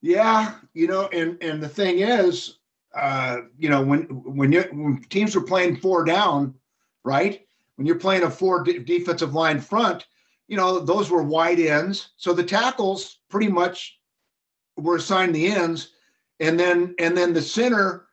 [0.00, 2.58] Yeah, you know, and and the thing is,
[2.94, 6.54] uh, you know, when when you when teams were playing four down,
[7.04, 7.44] right?
[7.76, 10.06] When you're playing a four de- defensive line front,
[10.46, 12.10] you know, those were wide ends.
[12.16, 13.98] So the tackles pretty much
[14.76, 15.92] were assigned the ends.
[16.40, 18.06] And then and then the center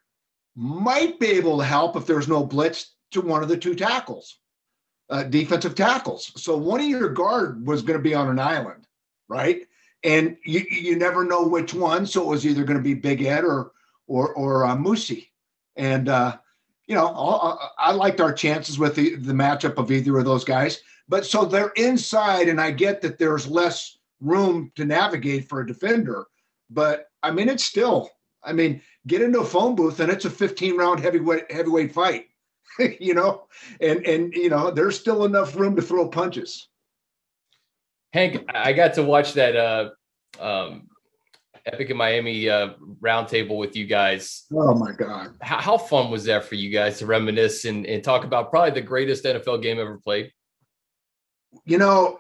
[0.56, 4.40] might be able to help if there's no blitz to one of the two tackles,
[5.10, 6.32] uh, defensive tackles.
[6.42, 8.88] So one of your guard was going to be on an island,
[9.28, 9.68] right?
[10.06, 12.06] And you you never know which one.
[12.06, 13.72] So it was either going to be Big Ed or
[14.08, 15.30] or or uh, Moosey.
[15.76, 16.38] And uh,
[16.88, 20.46] you know, I, I liked our chances with the the matchup of either of those
[20.46, 20.82] guys.
[21.08, 25.68] But so they're inside, and I get that there's less room to navigate for a
[25.68, 26.28] defender.
[26.70, 28.10] But I mean, it's still,
[28.44, 32.28] I mean, get into a phone booth and it's a 15 round heavyweight heavyweight fight,
[33.00, 33.48] you know,
[33.82, 36.68] and and you know, there's still enough room to throw punches.
[38.16, 39.90] Hank, I got to watch that uh,
[40.40, 40.88] um,
[41.66, 42.70] Epic in Miami uh,
[43.02, 44.46] roundtable with you guys.
[44.54, 45.36] Oh my God!
[45.42, 48.72] How, how, fun was that for you guys to reminisce and, and talk about probably
[48.72, 50.32] the greatest NFL game ever played?
[51.66, 52.20] you know,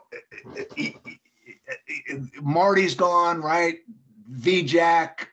[2.41, 3.79] Marty's gone, right?
[4.29, 5.29] V Jack,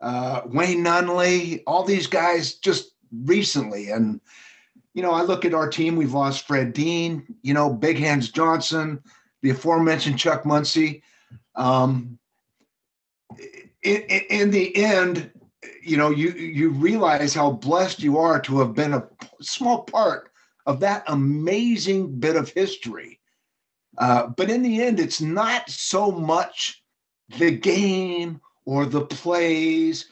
[0.00, 3.90] uh, Wayne Nunnely, all these guys just recently.
[3.90, 4.20] And,
[4.94, 8.28] you know, I look at our team, we've lost Fred Dean, you know, Big Hands
[8.30, 9.02] Johnson,
[9.42, 11.02] the aforementioned Chuck Muncie.
[11.54, 12.18] Um,
[13.82, 15.30] in, in the end,
[15.82, 19.08] you know, you you realize how blessed you are to have been a
[19.40, 20.30] small part
[20.66, 23.20] of that amazing bit of history.
[23.96, 26.82] Uh, but in the end, it's not so much
[27.38, 30.06] the game or the plays;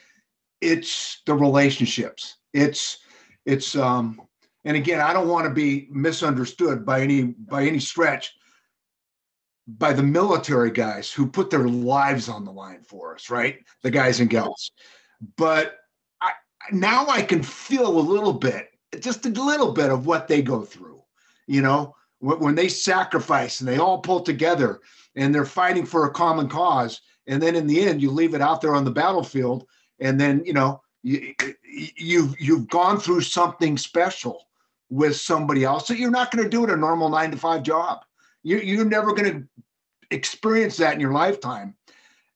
[0.61, 2.37] it's the relationships.
[2.53, 2.99] It's
[3.45, 4.21] it's um,
[4.65, 8.35] and again, I don't want to be misunderstood by any by any stretch
[9.67, 13.59] by the military guys who put their lives on the line for us, right?
[13.83, 14.71] The guys and gals.
[15.37, 15.77] But
[16.21, 16.33] I,
[16.73, 18.69] now I can feel a little bit,
[19.01, 21.03] just a little bit of what they go through.
[21.49, 24.81] You know, when when they sacrifice and they all pull together
[25.15, 28.41] and they're fighting for a common cause and then in the end you leave it
[28.41, 29.67] out there on the battlefield
[30.01, 31.35] and then you know you,
[31.97, 34.47] you've you've gone through something special
[34.89, 37.63] with somebody else so you're not going to do it a normal nine to five
[37.63, 38.01] job
[38.47, 39.67] you, you're never going to
[40.13, 41.75] experience that in your lifetime.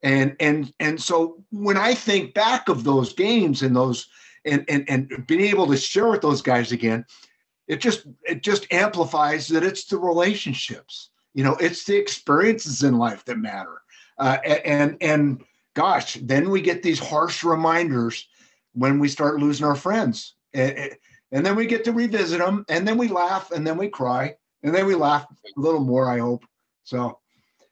[0.02, 4.08] And and and so when i think back of those games and those
[4.46, 7.04] and and, and being able to share with those guys again
[7.68, 12.96] it just it just amplifies that it's the relationships you know it's the experiences in
[12.96, 13.82] life that matter.
[14.16, 15.44] Uh, and and
[15.74, 18.26] gosh then we get these harsh reminders
[18.72, 20.34] when we start losing our friends.
[20.54, 20.92] And,
[21.30, 24.34] and then we get to revisit them and then we laugh and then we cry
[24.62, 26.44] and then we laugh a little more i hope
[26.84, 27.18] so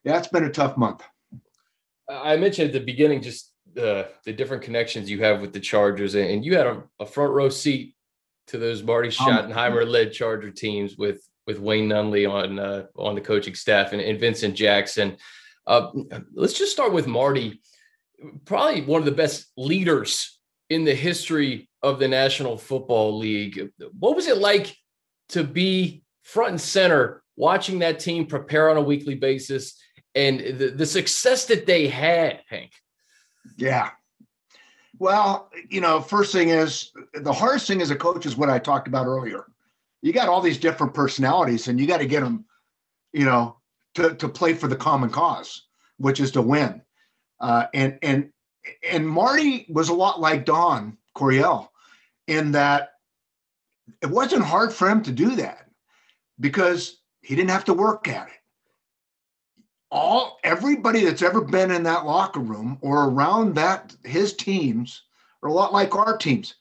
[0.05, 1.03] yeah it's been a tough month
[2.09, 6.15] i mentioned at the beginning just the the different connections you have with the chargers
[6.15, 7.95] and you had a, a front row seat
[8.49, 13.15] to those Marty um, Schottenheimer led Charger teams with with Wayne Nunnely on uh, on
[13.15, 15.17] the coaching staff and, and Vincent Jackson.
[15.67, 15.91] Uh,
[16.33, 17.61] let's just start with Marty,
[18.47, 23.71] probably one of the best leaders in the history of the National Football League.
[23.99, 24.75] What was it like
[25.31, 29.81] to be front and center watching that team prepare on a weekly basis
[30.15, 32.73] and the, the success that they had, Hank.
[33.57, 33.91] Yeah.
[34.99, 38.59] Well, you know, first thing is the hardest thing as a coach is what I
[38.59, 39.47] talked about earlier.
[40.03, 42.45] You got all these different personalities, and you got to get them,
[43.13, 43.57] you know,
[43.95, 46.83] to, to play for the common cause, which is to win.
[47.41, 48.31] Uh, and and
[48.89, 51.69] and Marty was a lot like Don Coryell
[52.27, 52.91] in that
[54.03, 55.68] it wasn't hard for him to do that
[56.41, 58.35] because he didn't have to work at it.
[59.91, 65.03] All everybody that's ever been in that locker room or around that his teams
[65.43, 66.55] are a lot like our teams.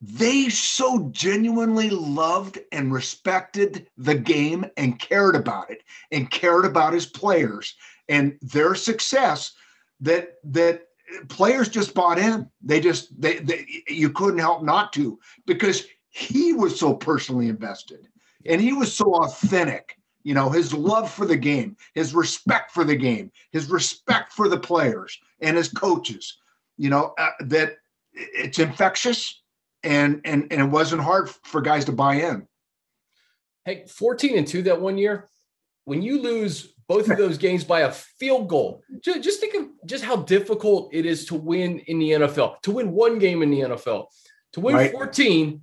[0.00, 5.82] They so genuinely loved and respected the game and cared about it
[6.12, 7.74] and cared about his players
[8.08, 9.52] and their success
[10.00, 10.82] that that
[11.28, 12.48] players just bought in.
[12.62, 18.06] They just they, they you couldn't help not to because he was so personally invested
[18.48, 19.96] and he was so authentic.
[20.22, 24.48] You know, his love for the game, his respect for the game, his respect for
[24.48, 26.38] the players and his coaches.
[26.76, 27.76] You know uh, that
[28.12, 29.42] it's infectious,
[29.82, 32.46] and and and it wasn't hard for guys to buy in.
[33.64, 35.28] Hey, fourteen and two that one year.
[35.84, 38.82] When you lose both of those games by a field goal.
[39.00, 42.70] Just, just think of just how difficult it is to win in the NFL, to
[42.70, 44.06] win one game in the NFL,
[44.52, 44.92] to win right.
[44.92, 45.60] 14,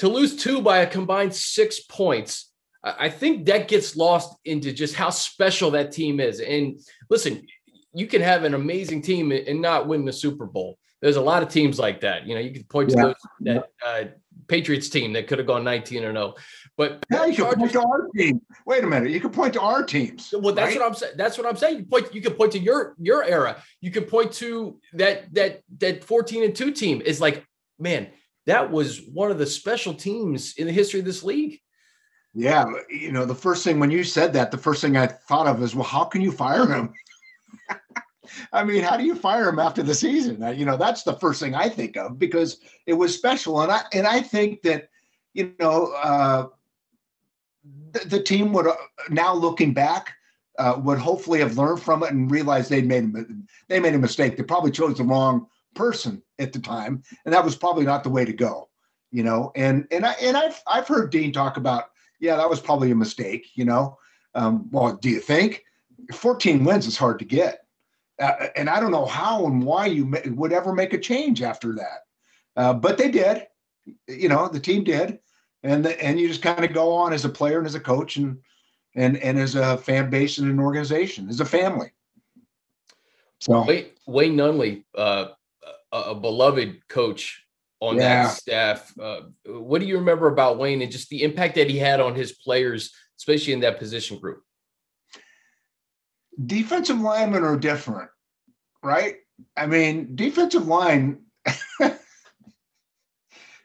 [0.00, 2.50] to lose two by a combined six points.
[2.82, 6.40] I think that gets lost into just how special that team is.
[6.40, 7.46] And listen,
[7.92, 10.78] you can have an amazing team and not win the Super Bowl.
[11.02, 12.26] There's a lot of teams like that.
[12.26, 13.02] You know, you can point to yeah.
[13.02, 14.04] those, that uh,
[14.48, 16.34] Patriots team that could have gone 19 or 0.
[16.78, 18.40] But yeah, you can point to our team.
[18.64, 20.32] Wait a minute, you can point to our teams.
[20.32, 20.80] Well, that's right?
[20.80, 21.12] what I'm saying.
[21.16, 21.76] That's what I'm saying.
[21.76, 22.14] You point.
[22.14, 23.62] You can point to your your era.
[23.82, 27.02] You can point to that that that 14 and two team.
[27.02, 27.44] Is like,
[27.78, 28.08] man,
[28.50, 31.60] that was one of the special teams in the history of this league.
[32.34, 35.46] Yeah, you know, the first thing when you said that, the first thing I thought
[35.46, 36.92] of is, well, how can you fire him?
[38.52, 40.42] I mean, how do you fire him after the season?
[40.56, 43.82] You know, that's the first thing I think of because it was special, and I
[43.92, 44.88] and I think that
[45.32, 46.46] you know uh,
[47.92, 48.76] the, the, team would uh,
[49.10, 50.12] now looking back
[50.58, 53.12] uh, would hopefully have learned from it and realized they made
[53.68, 54.36] they made a mistake.
[54.36, 58.10] They probably chose the wrong person at the time, and that was probably not the
[58.10, 58.68] way to go.
[59.10, 62.60] You know, and and I and I've I've heard Dean talk about yeah that was
[62.60, 63.48] probably a mistake.
[63.54, 63.98] You know,
[64.34, 65.64] um, well, do you think
[66.12, 67.64] 14 wins is hard to get?
[68.20, 71.74] Uh, and I don't know how and why you would ever make a change after
[71.74, 72.00] that.
[72.56, 73.46] Uh, but they did.
[74.06, 75.18] You know, the team did,
[75.62, 77.80] and the, and you just kind of go on as a player and as a
[77.80, 78.38] coach and
[78.94, 81.90] and and as a fan base and an organization, as a family.
[83.40, 85.28] So Wayne, Wayne Nunnely, uh,
[85.92, 87.44] a, beloved coach
[87.80, 88.24] on yeah.
[88.24, 88.92] that staff.
[88.98, 92.14] Uh, what do you remember about Wayne and just the impact that he had on
[92.14, 94.42] his players, especially in that position group?
[96.46, 98.10] defensive linemen are different,
[98.82, 99.16] right?
[99.56, 101.22] I mean, defensive line,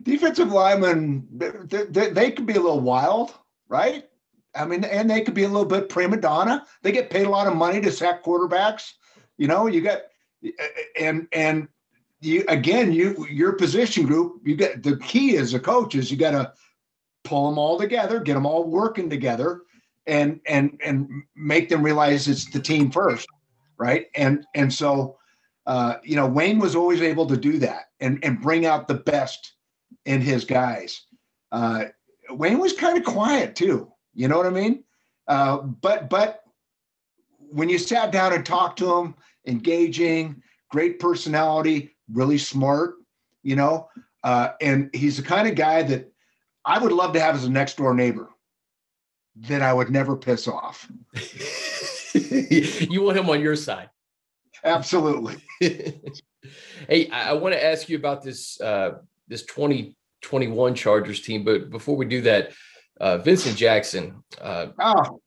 [0.04, 3.34] defensive linemen, they, they, they could be a little wild,
[3.68, 4.06] right?
[4.56, 6.66] I mean, and they could be a little bit prima donna.
[6.82, 8.92] They get paid a lot of money to sack quarterbacks.
[9.38, 10.04] You know, you got
[10.98, 11.68] and and
[12.22, 14.42] you again, you your position group.
[14.44, 16.54] You get the key as a coach is you got to
[17.24, 19.62] pull them all together, get them all working together,
[20.08, 23.28] and and and make them realize it's the team first,
[23.78, 24.08] right?
[24.16, 25.18] And and so
[25.66, 28.96] uh, you know Wayne was always able to do that and and bring out the
[28.96, 29.54] best
[30.06, 31.06] in his guys.
[31.52, 31.86] Uh,
[32.30, 34.84] Wayne was kind of quiet too, you know what I mean?
[35.28, 36.42] Uh, but but
[37.38, 39.16] when you sat down and talked to him,
[39.48, 42.96] engaging, great personality, really smart,
[43.44, 43.90] you know,
[44.24, 46.12] uh, and he's the kind of guy that
[46.64, 48.30] I would love to have as a next door neighbor
[49.36, 50.90] that I would never piss off.
[52.14, 53.90] you want him on your side.
[54.64, 55.36] Absolutely.
[55.60, 61.70] hey, I, I want to ask you about this uh, this 2021 Chargers team, but
[61.70, 62.52] before we do that,
[63.00, 64.24] uh, Vincent Jackson.
[64.42, 65.20] Uh, oh,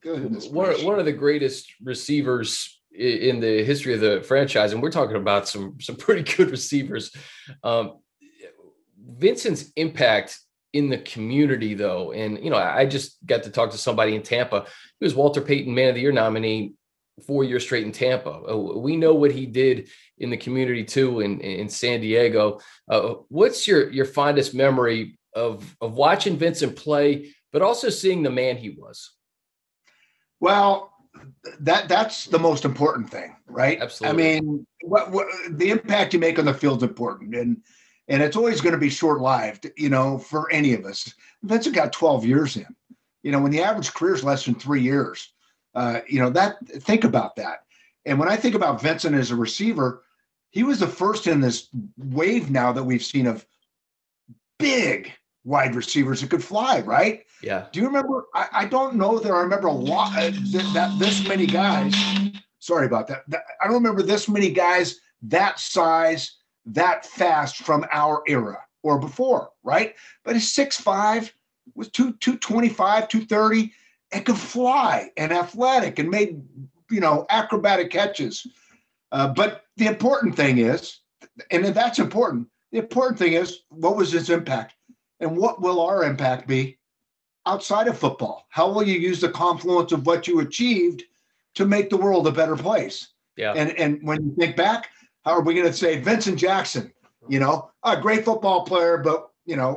[0.00, 0.48] goodness.
[0.48, 5.16] One, one of the greatest receivers in the history of the franchise, and we're talking
[5.16, 7.10] about some some pretty good receivers.
[7.62, 7.98] Um,
[8.98, 10.38] Vincent's impact
[10.74, 14.22] in the community though and you know i just got to talk to somebody in
[14.22, 14.66] tampa.
[14.98, 16.74] He was walter payton man of the year nominee
[17.28, 18.42] four years straight in tampa.
[18.50, 19.88] Uh, we know what he did
[20.18, 22.58] in the community too in, in san diego.
[22.88, 28.30] Uh, what's your your fondest memory of of watching vincent play but also seeing the
[28.30, 29.12] man he was?
[30.40, 30.92] Well
[31.60, 36.18] that that's the most important thing right absolutely i mean what, what the impact you
[36.18, 37.62] make on the field is important and
[38.08, 41.14] and it's always going to be short lived, you know, for any of us.
[41.42, 42.66] Vincent got 12 years in.
[43.22, 45.32] You know, when the average career is less than three years,
[45.74, 46.64] Uh, you know that.
[46.68, 47.64] Think about that.
[48.06, 50.04] And when I think about Vincent as a receiver,
[50.50, 53.44] he was the first in this wave now that we've seen of
[54.58, 55.12] big
[55.44, 56.80] wide receivers that could fly.
[56.80, 57.24] Right?
[57.42, 57.66] Yeah.
[57.72, 58.26] Do you remember?
[58.34, 61.94] I, I don't know that I remember a lot uh, that, that this many guys.
[62.58, 63.22] Sorry about that.
[63.28, 63.44] that.
[63.60, 66.36] I don't remember this many guys that size
[66.66, 69.94] that fast from our era or before, right?
[70.24, 71.30] But he's 6'5,
[71.74, 73.72] was 2, 225, 230,
[74.12, 76.42] and could fly and athletic and made,
[76.90, 78.46] you know, acrobatic catches.
[79.12, 81.00] Uh, but the important thing is,
[81.50, 84.74] and that's important, the important thing is what was his impact?
[85.24, 86.78] And what will our impact be
[87.46, 88.46] outside of football?
[88.50, 91.02] How will you use the confluence of what you achieved
[91.54, 93.08] to make the world a better place?
[93.36, 93.52] Yeah.
[93.52, 94.90] And and when you think back,
[95.24, 96.92] how are we going to say Vincent Jackson?
[97.28, 99.74] You know, a great football player, but you know,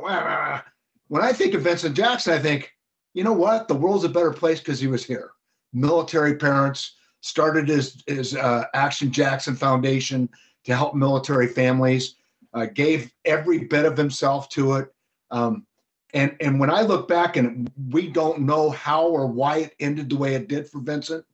[1.08, 2.72] when I think of Vincent Jackson, I think,
[3.14, 5.30] you know what, the world's a better place because he was here.
[5.72, 10.28] Military parents started his his uh, Action Jackson Foundation
[10.64, 12.16] to help military families.
[12.54, 14.92] Uh, gave every bit of himself to it.
[15.30, 15.66] Um,
[16.14, 20.08] and and when I look back and we don't know how or why it ended
[20.08, 21.24] the way it did for Vincent,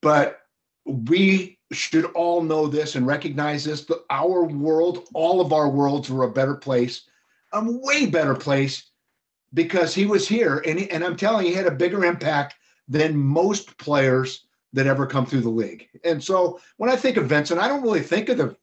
[0.00, 0.40] but
[0.86, 6.10] we should all know this and recognize this that our world, all of our worlds
[6.10, 7.02] were a better place,
[7.52, 8.90] a way better place
[9.54, 10.62] because he was here.
[10.66, 12.54] And, he, and I'm telling you, he had a bigger impact
[12.88, 15.88] than most players that ever come through the league.
[16.04, 18.56] And so when I think of Vincent, I don't really think of the,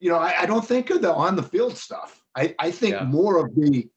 [0.00, 2.21] you know, I, I don't think of the on the field stuff.
[2.36, 3.04] I, I think yeah.
[3.04, 3.88] more of the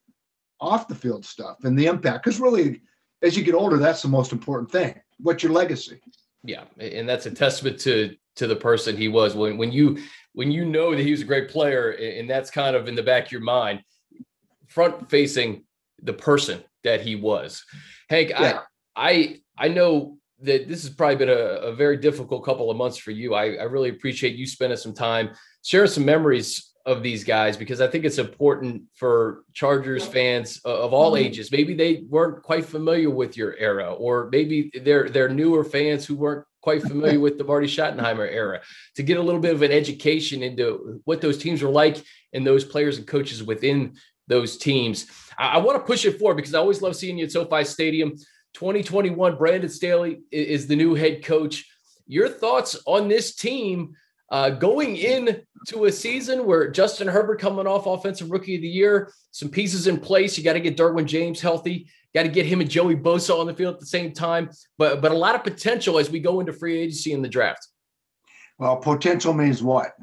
[0.60, 2.24] off the field stuff and the impact.
[2.24, 2.82] Because really,
[3.22, 5.00] as you get older, that's the most important thing.
[5.20, 6.02] What's your legacy?
[6.44, 9.36] Yeah, and that's a testament to to the person he was.
[9.36, 10.00] When when you
[10.34, 13.04] when you know that he was a great player, and that's kind of in the
[13.04, 13.82] back of your mind,
[14.68, 15.64] front facing
[16.02, 17.64] the person that he was.
[18.10, 18.62] Hank, yeah.
[18.96, 22.78] I I I know that this has probably been a, a very difficult couple of
[22.78, 23.34] months for you.
[23.34, 25.32] I, I really appreciate you spending some time
[25.64, 30.94] sharing some memories of these guys because I think it's important for Chargers fans of
[30.94, 31.26] all mm-hmm.
[31.26, 31.52] ages.
[31.52, 36.16] Maybe they weren't quite familiar with your era, or maybe they're they're newer fans who
[36.16, 38.62] weren't quite familiar with the Marty Schottenheimer era
[38.96, 42.46] to get a little bit of an education into what those teams were like and
[42.46, 43.96] those players and coaches within
[44.28, 45.08] those teams.
[45.38, 47.64] I, I want to push it forward because I always love seeing you at SoFi
[47.64, 48.16] Stadium.
[48.54, 51.66] 2021, Brandon Staley is the new head coach.
[52.08, 53.96] Your thoughts on this team
[54.30, 58.68] uh, going in to a season where Justin Herbert coming off offensive rookie of the
[58.68, 60.38] year, some pieces in place.
[60.38, 61.88] You got to get Derwin James healthy.
[62.14, 64.50] Got to get him and Joey Bosa on the field at the same time.
[64.78, 67.68] But but a lot of potential as we go into free agency in the draft.
[68.58, 69.96] Well, potential means what?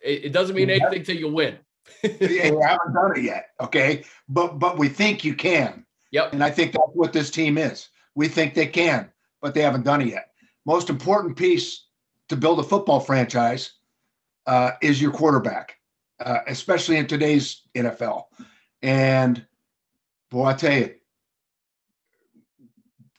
[0.00, 1.58] It, it doesn't mean anything till you win.
[2.02, 3.46] yeah, we haven't done it yet.
[3.60, 5.84] Okay, but but we think you can.
[6.12, 6.32] Yep.
[6.32, 7.88] And I think that's what this team is.
[8.14, 9.10] We think they can,
[9.40, 10.30] but they haven't done it yet.
[10.66, 11.86] Most important piece
[12.30, 13.72] to build a football franchise
[14.46, 15.76] uh, is your quarterback,
[16.24, 18.24] uh, especially in today's NFL.
[18.82, 19.44] And
[20.30, 20.94] boy, I tell you,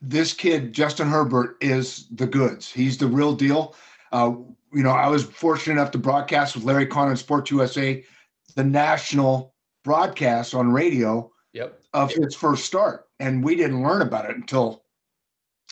[0.01, 2.71] this kid, Justin Herbert, is the goods.
[2.71, 3.75] He's the real deal.
[4.13, 4.33] Uh,
[4.73, 8.03] you know, I was fortunate enough to broadcast with Larry Kahn on Sports USA,
[8.55, 9.53] the national
[9.83, 11.81] broadcast on radio yep.
[11.93, 12.23] of yep.
[12.23, 13.07] his first start.
[13.19, 14.85] And we didn't learn about it until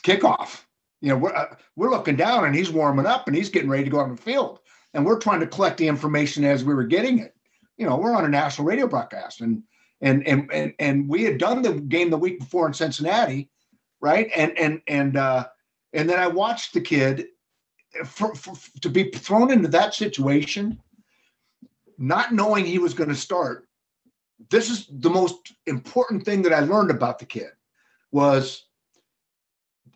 [0.04, 0.64] kickoff
[1.02, 3.84] you know, we're uh, we're looking down and he's warming up and he's getting ready
[3.86, 4.60] to go on the field,
[4.94, 7.36] and we're trying to collect the information as we were getting it.
[7.78, 9.64] You know, we're on a national radio broadcast, and
[10.02, 13.50] and and and, and we had done the game the week before in Cincinnati,
[14.02, 14.30] right?
[14.36, 15.48] And and and uh,
[15.94, 17.28] and then I watched the kid
[18.06, 20.80] for, for, to be thrown into that situation,
[21.98, 23.68] not knowing he was going to start.
[24.50, 27.50] This is the most important thing that I learned about the kid
[28.12, 28.66] was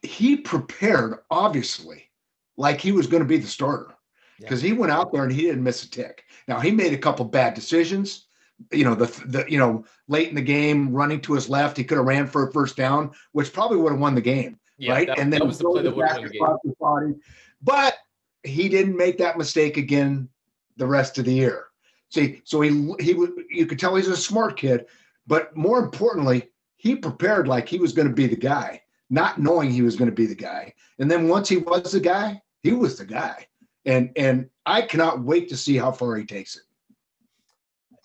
[0.04, 2.12] he prepared obviously
[2.58, 3.96] like he was going to be the starter
[4.38, 4.74] because yeah.
[4.74, 6.26] he went out there and he didn't miss a tick.
[6.48, 8.26] Now he made a couple bad decisions.
[8.72, 11.84] You know the the you know late in the game running to his left, he
[11.84, 14.92] could have ran for a first down, which probably would have won the game, yeah,
[14.92, 15.08] right?
[15.08, 16.76] That, and then that was the play that would have won the game.
[16.80, 17.14] Body.
[17.62, 17.98] But
[18.44, 20.30] he didn't make that mistake again
[20.78, 21.66] the rest of the year.
[22.10, 23.12] See, so he he
[23.50, 24.86] you could tell he's a smart kid,
[25.26, 28.83] but more importantly, he prepared like he was going to be the guy
[29.14, 30.74] not knowing he was going to be the guy.
[30.98, 33.48] And then once he was the guy, he was the guy.
[33.86, 36.64] And and I cannot wait to see how far he takes it.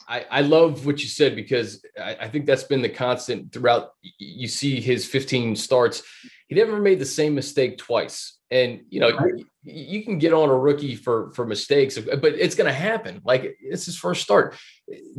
[0.06, 3.92] I, I love what you said because I, I think that's been the constant throughout.
[4.18, 6.02] You see his 15 starts.
[6.48, 8.38] He never made the same mistake twice.
[8.50, 9.34] And you know, right.
[9.36, 13.20] you, you, can get on a rookie for for mistakes, but it's going to happen.
[13.24, 14.56] Like it's his first start.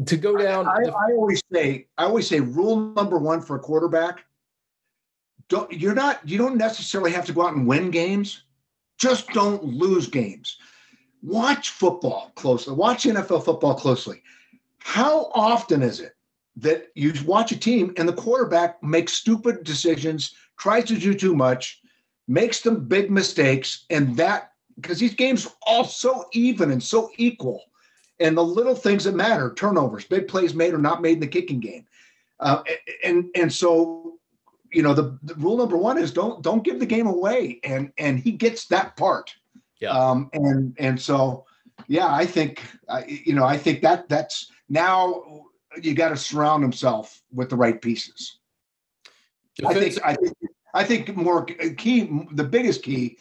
[0.06, 3.56] To go down, I, I, I always say, I always say, rule number one for
[3.56, 4.26] a quarterback:
[5.50, 8.44] don't you're not you don't necessarily have to go out and win games.
[8.98, 10.58] Just don't lose games.
[11.22, 12.74] Watch football closely.
[12.74, 14.22] Watch NFL football closely.
[14.80, 16.16] How often is it
[16.58, 21.36] that you watch a team and the quarterback makes stupid decisions, tries to do too
[21.36, 21.82] much,
[22.28, 27.12] makes some big mistakes, and that because these games are all so even and so
[27.18, 27.64] equal,
[28.20, 31.28] and the little things that matter, turnovers, big plays made or not made in the
[31.28, 31.86] kicking game,
[32.40, 32.64] uh,
[33.04, 34.09] and and so
[34.72, 37.92] you know the, the, rule number one is don't don't give the game away, and
[37.98, 39.34] and he gets that part,
[39.80, 41.46] yeah, um, and and so
[41.88, 45.44] yeah, I think uh, you know I think that that's now
[45.82, 48.38] you got to surround himself with the right pieces.
[49.66, 50.38] I think I think
[50.74, 53.18] I think more key the biggest key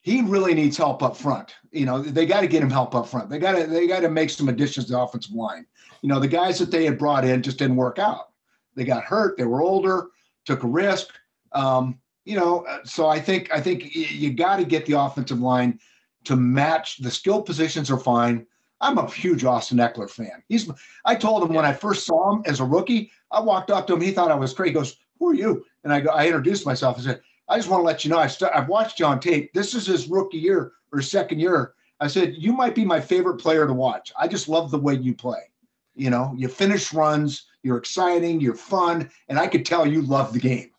[0.00, 1.54] he really needs help up front.
[1.70, 3.28] You know, they got to get him help up front.
[3.28, 5.66] They got to they got to make some additions to the offensive line.
[6.02, 8.30] You know, the guys that they had brought in just didn't work out.
[8.74, 9.36] They got hurt.
[9.36, 10.08] They were older.
[10.48, 11.08] Took a risk.
[11.52, 15.78] Um, you know, so I think I think you got to get the offensive line
[16.24, 18.46] to match the skill positions are fine.
[18.80, 20.42] I'm a huge Austin Ekeler fan.
[20.48, 20.70] He's.
[21.04, 23.92] I told him when I first saw him as a rookie, I walked up to
[23.92, 24.00] him.
[24.00, 24.70] He thought I was crazy.
[24.70, 26.96] He goes, "Who are you?" And I go, I introduced myself.
[26.96, 27.20] I said,
[27.50, 29.52] "I just want to let you know I st- I've watched John tape.
[29.52, 33.36] This is his rookie year or second year." I said, "You might be my favorite
[33.36, 34.14] player to watch.
[34.18, 35.50] I just love the way you play.
[35.94, 37.47] You know, you finish runs.
[37.62, 38.40] You're exciting.
[38.40, 40.70] You're fun, and I could tell you love the game."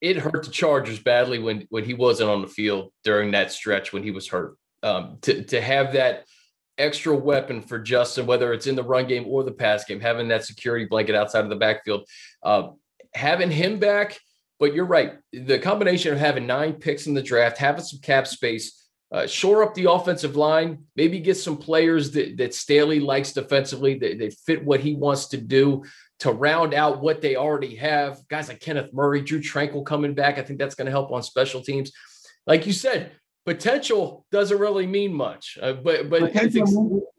[0.00, 3.92] It hurt the Chargers badly when when he wasn't on the field during that stretch
[3.92, 4.56] when he was hurt.
[4.82, 6.24] Um, to to have that
[6.78, 10.28] extra weapon for Justin, whether it's in the run game or the pass game, having
[10.28, 12.06] that security blanket outside of the backfield,
[12.42, 12.68] uh,
[13.14, 14.18] having him back.
[14.60, 15.14] But you're right.
[15.32, 18.83] The combination of having nine picks in the draft, having some cap space,
[19.14, 23.96] uh, shore up the offensive line, maybe get some players that, that Staley likes defensively,
[24.00, 25.84] that, that fit what he wants to do
[26.18, 28.18] to round out what they already have.
[28.28, 30.36] Guys like Kenneth Murray, Drue Tranquill coming back.
[30.38, 31.92] I think that's going to help on special teams.
[32.44, 33.12] Like you said,
[33.46, 35.58] potential doesn't really mean much.
[35.62, 36.68] Uh, but but think,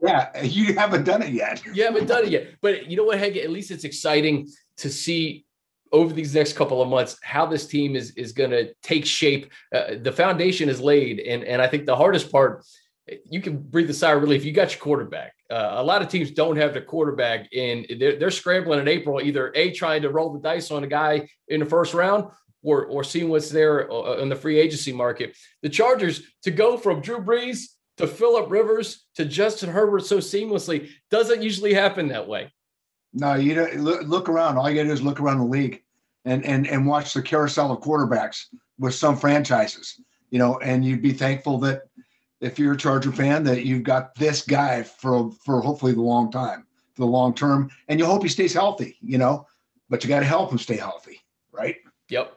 [0.03, 1.63] yeah, you haven't done it yet.
[1.73, 2.47] you haven't done it yet.
[2.61, 3.37] But you know what, Hank?
[3.37, 5.45] At least it's exciting to see
[5.91, 9.51] over these next couple of months how this team is is going to take shape.
[9.73, 12.65] Uh, the foundation is laid, and and I think the hardest part.
[13.29, 14.43] You can breathe a sigh of relief.
[14.43, 15.33] You got your quarterback.
[15.51, 19.21] Uh, a lot of teams don't have their quarterback, and they're, they're scrambling in April,
[19.21, 22.25] either a trying to roll the dice on a guy in the first round,
[22.63, 25.38] or or seeing what's there uh, in the free agency market.
[25.61, 27.67] The Chargers to go from Drew Brees
[27.97, 32.51] to Philip Rivers to Justin Herbert so seamlessly doesn't usually happen that way.
[33.16, 34.57] No, you don't look, look around.
[34.57, 35.82] All you got to do is look around the league
[36.26, 38.47] and and and watch the carousel of quarterbacks
[38.78, 40.01] with some franchises.
[40.32, 41.84] You know, and you'd be thankful that
[42.41, 46.30] if you're a Charger fan that you've got this guy for for hopefully the long
[46.30, 48.97] time, for the long term, and you hope he stays healthy.
[49.01, 49.47] You know,
[49.89, 51.22] but you got to help him stay healthy,
[51.53, 51.78] right?
[52.09, 52.34] Yep.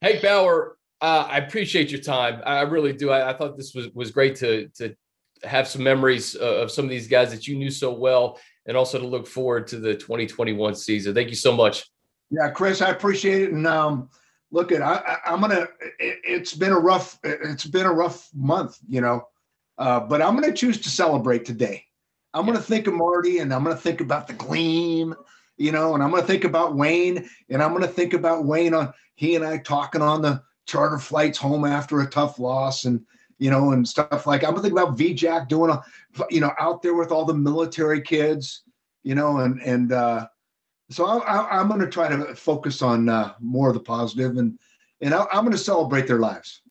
[0.00, 2.42] Hey, Bauer, uh, I appreciate your time.
[2.46, 3.10] I really do.
[3.10, 4.96] I, I, thought this was was great to to
[5.44, 8.98] have some memories of some of these guys that you knew so well, and also
[8.98, 11.14] to look forward to the 2021 season.
[11.14, 11.84] Thank you so much.
[12.30, 13.52] Yeah, Chris, I appreciate it.
[13.52, 14.10] And um,
[14.50, 15.68] look at I, am gonna.
[15.98, 17.18] It, has been a rough.
[17.22, 19.28] It's been a rough month, you know,
[19.78, 21.84] uh, but I'm gonna choose to celebrate today.
[22.34, 22.54] I'm yeah.
[22.54, 25.14] gonna think of Marty, and I'm gonna think about the Gleam
[25.56, 28.44] you know, and I'm going to think about Wayne, and I'm going to think about
[28.44, 32.84] Wayne on he and I talking on the charter flights home after a tough loss,
[32.84, 33.04] and
[33.38, 35.82] you know, and stuff like I'm going to think about VJack doing a,
[36.30, 38.62] you know, out there with all the military kids,
[39.02, 40.26] you know, and and uh,
[40.90, 44.36] so I'm I am going to try to focus on uh, more of the positive,
[44.36, 44.58] and
[45.00, 46.62] and I, I'm going to celebrate their lives.